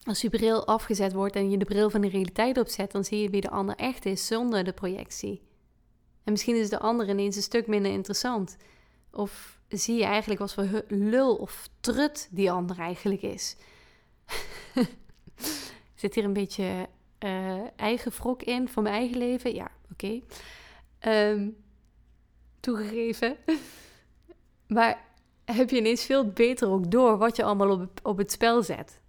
[0.02, 3.20] als je bril afgezet wordt en je de bril van de realiteit opzet, dan zie
[3.20, 5.42] je wie de ander echt is zonder de projectie.
[6.24, 8.56] En misschien is de ander ineens een stuk minder interessant.
[9.10, 13.56] Of zie je eigenlijk wat voor lul of trut die ander eigenlijk is.
[15.94, 16.88] Zit hier een beetje
[17.24, 19.54] uh, eigen wrok in voor mijn eigen leven?
[19.54, 20.20] Ja, oké.
[20.98, 21.48] Ehm,
[22.60, 23.36] toegegeven.
[24.76, 25.04] maar
[25.44, 29.00] heb je ineens veel beter ook door wat je allemaal op, op het spel zet.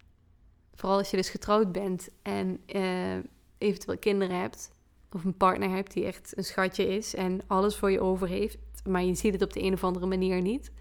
[0.74, 3.18] Vooral als je dus getrouwd bent en uh,
[3.58, 4.72] eventueel kinderen hebt.
[5.12, 8.58] Of een partner hebt die echt een schatje is en alles voor je over heeft.
[8.88, 10.72] Maar je ziet het op de een of andere manier niet.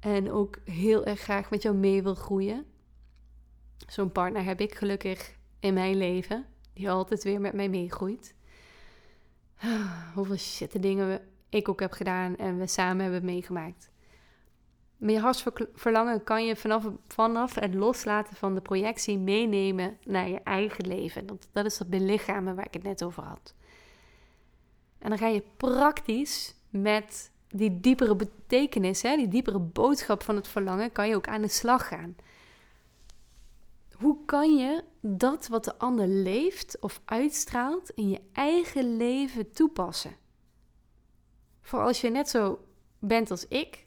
[0.00, 2.66] En ook heel erg graag met jou mee wil groeien.
[3.86, 6.46] Zo'n partner heb ik gelukkig in mijn leven.
[6.72, 8.34] Die altijd weer met mij meegroeit.
[10.14, 13.90] Hoeveel shitte dingen we, ik ook heb gedaan en we samen hebben meegemaakt.
[14.96, 20.40] Maar je hartsverlangen kan je vanaf, vanaf het loslaten van de projectie meenemen naar je
[20.40, 21.26] eigen leven.
[21.26, 23.54] Dat, dat is dat belichamen waar ik het net over had.
[24.98, 30.48] En dan ga je praktisch met die diepere betekenis, hè, die diepere boodschap van het
[30.48, 32.16] verlangen, kan je ook aan de slag gaan.
[33.92, 40.16] Hoe kan je dat wat de ander leeft of uitstraalt in je eigen leven toepassen?
[41.60, 42.58] Voor als je net zo
[42.98, 43.86] bent als ik,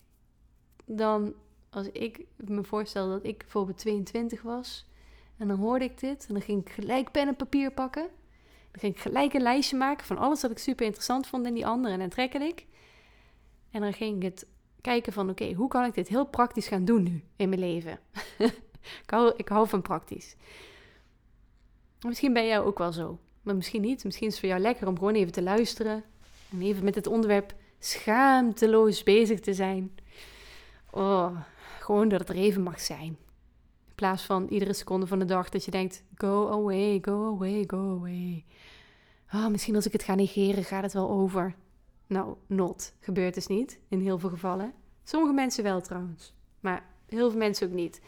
[0.86, 1.34] dan
[1.70, 4.86] als ik me voorstel dat ik bijvoorbeeld 22 was
[5.38, 8.10] en dan hoorde ik dit en dan ging ik gelijk pen en papier pakken.
[8.72, 11.54] Dan ging ik gelijk een lijstje maken van alles wat ik super interessant vond in
[11.54, 12.66] die andere en dan trekken ik.
[13.72, 14.48] En dan ging ik het
[14.82, 18.00] kijken van oké, hoe kan ik dit heel praktisch gaan doen nu in mijn leven?
[19.04, 20.36] ik, hou, ik hou van praktisch.
[22.00, 23.20] Misschien ben jij ook wel zo.
[23.42, 24.04] Maar misschien niet.
[24.04, 26.04] Misschien is het voor jou lekker om gewoon even te luisteren.
[26.52, 29.92] En even met het onderwerp schaamteloos bezig te zijn.
[30.92, 31.40] Oh,
[31.80, 33.18] gewoon dat het er even mag zijn.
[33.88, 37.64] In plaats van iedere seconde van de dag dat je denkt: go away, go away,
[37.68, 38.46] go away.
[39.34, 41.56] Oh, misschien als ik het ga negeren, gaat het wel over.
[42.10, 42.94] Nou, not.
[43.00, 44.74] Gebeurt dus niet in heel veel gevallen.
[45.04, 48.02] Sommige mensen wel trouwens, maar heel veel mensen ook niet.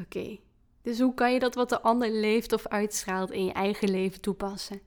[0.00, 0.38] Oké,
[0.82, 4.20] dus hoe kan je dat wat de ander leeft of uitstraalt in je eigen leven
[4.20, 4.80] toepassen?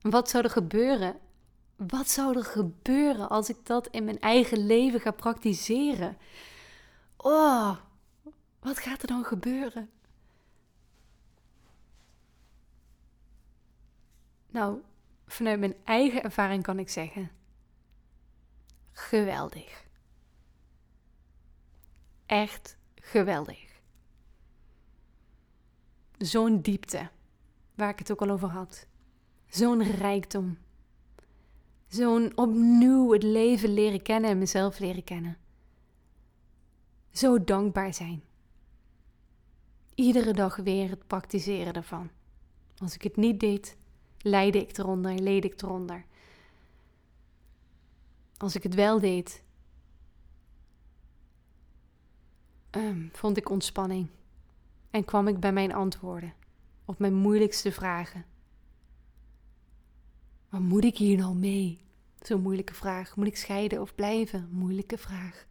[0.00, 1.16] Wat zou er gebeuren?
[1.76, 6.16] Wat zou er gebeuren als ik dat in mijn eigen leven ga praktiseren?
[7.16, 7.76] Oh,
[8.60, 9.90] wat gaat er dan gebeuren?
[14.50, 14.80] Nou,
[15.26, 17.30] vanuit mijn eigen ervaring kan ik zeggen:
[18.92, 19.84] geweldig.
[22.26, 23.74] Echt geweldig.
[26.18, 27.10] Zo'n diepte,
[27.74, 28.86] waar ik het ook al over had.
[29.46, 30.58] Zo'n rijkdom.
[31.88, 35.36] Zo'n opnieuw het leven leren kennen en mezelf leren kennen.
[37.10, 38.22] Zo dankbaar zijn.
[39.94, 42.10] Iedere dag weer het praktiseren ervan.
[42.78, 43.76] Als ik het niet deed,
[44.26, 46.04] leidde ik eronder, leed ik eronder.
[48.36, 49.42] Als ik het wel deed,
[52.70, 54.08] um, vond ik ontspanning
[54.90, 56.34] en kwam ik bij mijn antwoorden
[56.84, 58.24] op mijn moeilijkste vragen.
[60.48, 61.78] Wat moet ik hier nou mee?
[62.20, 63.16] Zo'n moeilijke vraag.
[63.16, 64.48] Moet ik scheiden of blijven?
[64.50, 65.46] Moeilijke vraag.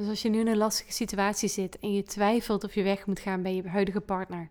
[0.00, 3.06] Dus als je nu in een lastige situatie zit en je twijfelt of je weg
[3.06, 4.48] moet gaan bij je huidige partner,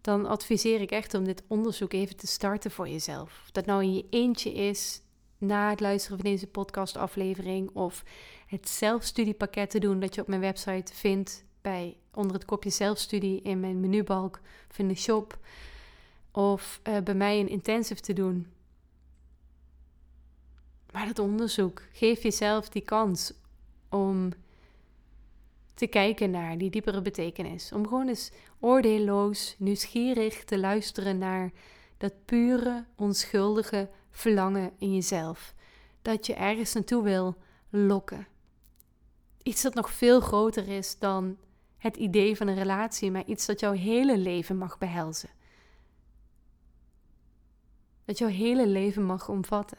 [0.00, 3.40] dan adviseer ik echt om dit onderzoek even te starten voor jezelf.
[3.42, 5.00] Of dat nou in je eentje is,
[5.38, 8.04] na het luisteren van deze podcastaflevering, of
[8.46, 13.42] het zelfstudiepakket te doen dat je op mijn website vindt bij onder het kopje zelfstudie
[13.42, 14.40] in mijn menubalk
[14.76, 15.38] in de shop,
[16.30, 18.46] of uh, bij mij een intensive te doen.
[20.92, 23.32] Maar dat onderzoek, geef jezelf die kans
[23.90, 24.32] om
[25.74, 27.72] te kijken naar die diepere betekenis.
[27.72, 28.30] Om gewoon eens
[28.60, 31.50] oordeelloos, nieuwsgierig te luisteren naar
[31.96, 35.54] dat pure, onschuldige verlangen in jezelf.
[36.02, 37.36] Dat je ergens naartoe wil
[37.70, 38.26] lokken.
[39.42, 41.36] Iets dat nog veel groter is dan
[41.78, 45.30] het idee van een relatie, maar iets dat jouw hele leven mag behelzen.
[48.04, 49.78] Dat jouw hele leven mag omvatten.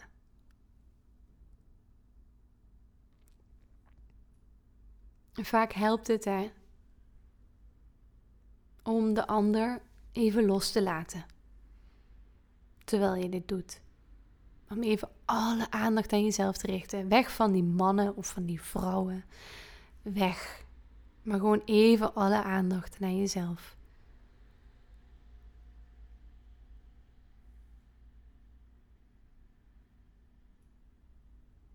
[5.46, 6.52] Vaak helpt het hè,
[8.84, 9.82] om de ander
[10.12, 11.26] even los te laten.
[12.84, 13.82] Terwijl je dit doet.
[14.70, 17.08] Om even alle aandacht aan jezelf te richten.
[17.08, 19.26] Weg van die mannen of van die vrouwen.
[20.02, 20.64] Weg.
[21.22, 23.76] Maar gewoon even alle aandacht naar jezelf.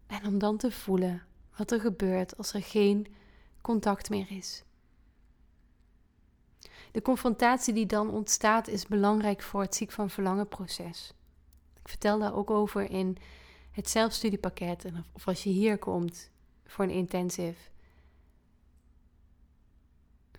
[0.06, 1.22] En om dan te voelen
[1.56, 3.06] wat er gebeurt als er geen
[3.62, 4.64] contact meer is.
[6.92, 11.12] De confrontatie die dan ontstaat is belangrijk voor het ziek van verlangen proces.
[11.82, 13.16] Ik vertel daar ook over in
[13.70, 16.30] het zelfstudiepakket of als je hier komt
[16.66, 17.70] voor een intensive.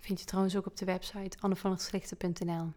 [0.00, 2.52] Vind je trouwens ook op de website annevanherslichten.nl.
[2.52, 2.72] Um,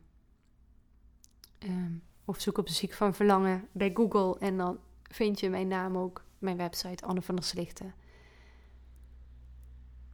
[1.60, 1.92] ehm,
[2.26, 6.24] of zoek op ziek van verlangen bij Google en dan vind je mijn naam ook,
[6.40, 7.94] mijn website Anne van der Slichten.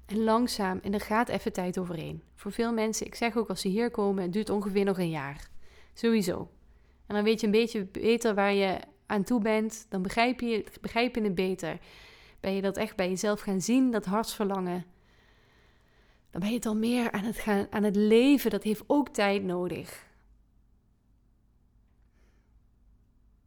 [0.06, 2.24] En langzaam, en er gaat even tijd overheen.
[2.36, 5.10] Voor veel mensen, ik zeg ook als ze hier komen, het duurt ongeveer nog een
[5.10, 5.50] jaar.
[5.94, 6.50] Sowieso.
[7.06, 9.86] En dan weet je een beetje beter waar je aan toe bent.
[9.90, 11.80] Dan begrijp je, begrijp je het beter.
[12.40, 14.86] Ben je dat echt bij jezelf gaan zien, dat hartsverlangen.
[16.32, 18.52] Dan ben je het al meer aan het, gaan, aan het leven.
[18.52, 20.06] Dat heeft ook tijd nodig.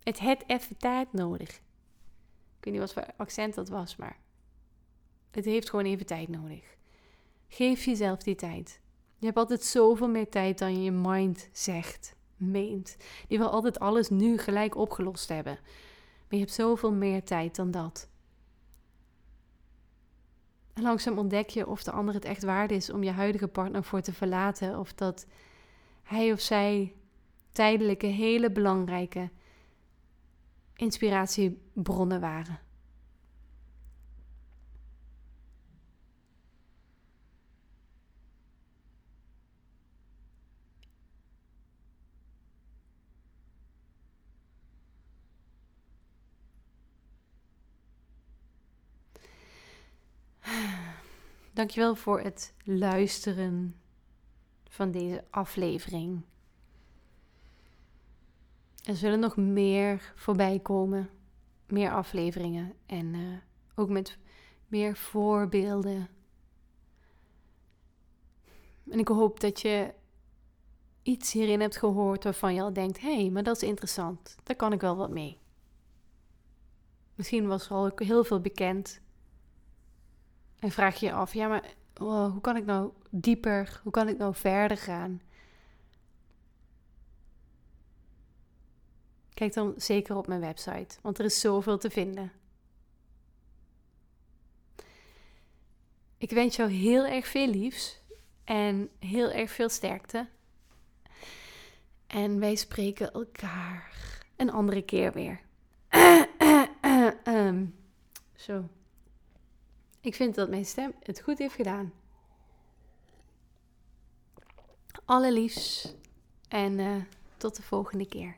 [0.02, 1.48] Het heeft even tijd nodig.
[2.58, 4.18] Ik weet niet wat voor accent dat was, maar
[5.36, 6.76] het heeft gewoon even tijd nodig.
[7.48, 8.80] Geef jezelf die tijd.
[9.18, 12.96] Je hebt altijd zoveel meer tijd dan je mind zegt, meent.
[13.28, 15.58] Die wil altijd alles nu gelijk opgelost hebben.
[16.02, 18.08] Maar je hebt zoveel meer tijd dan dat.
[20.72, 23.84] En langzaam ontdek je of de ander het echt waard is om je huidige partner
[23.84, 24.78] voor te verlaten.
[24.78, 25.26] Of dat
[26.02, 26.94] hij of zij
[27.52, 29.30] tijdelijke, hele belangrijke
[30.74, 32.65] inspiratiebronnen waren.
[51.56, 53.76] Dankjewel voor het luisteren
[54.68, 56.22] van deze aflevering.
[58.84, 61.10] Er zullen nog meer voorbij komen,
[61.66, 63.36] meer afleveringen en uh,
[63.74, 64.18] ook met
[64.68, 66.08] meer voorbeelden.
[68.90, 69.94] En ik hoop dat je
[71.02, 74.56] iets hierin hebt gehoord waarvan je al denkt: hé, hey, maar dat is interessant, daar
[74.56, 75.38] kan ik wel wat mee.
[77.14, 79.04] Misschien was er al heel veel bekend
[80.58, 84.08] en vraag je je af, ja, maar oh, hoe kan ik nou dieper, hoe kan
[84.08, 85.20] ik nou verder gaan?
[89.34, 92.32] Kijk dan zeker op mijn website, want er is zoveel te vinden.
[96.18, 98.00] Ik wens jou heel erg veel liefs
[98.44, 100.28] en heel erg veel sterkte.
[102.06, 103.92] En wij spreken elkaar
[104.36, 105.40] een andere keer weer.
[107.24, 107.64] Ehm,
[108.34, 108.68] zo.
[110.06, 111.92] Ik vind dat mijn stem het goed heeft gedaan.
[115.04, 115.96] Allerliefst
[116.48, 116.96] en uh,
[117.36, 118.36] tot de volgende keer.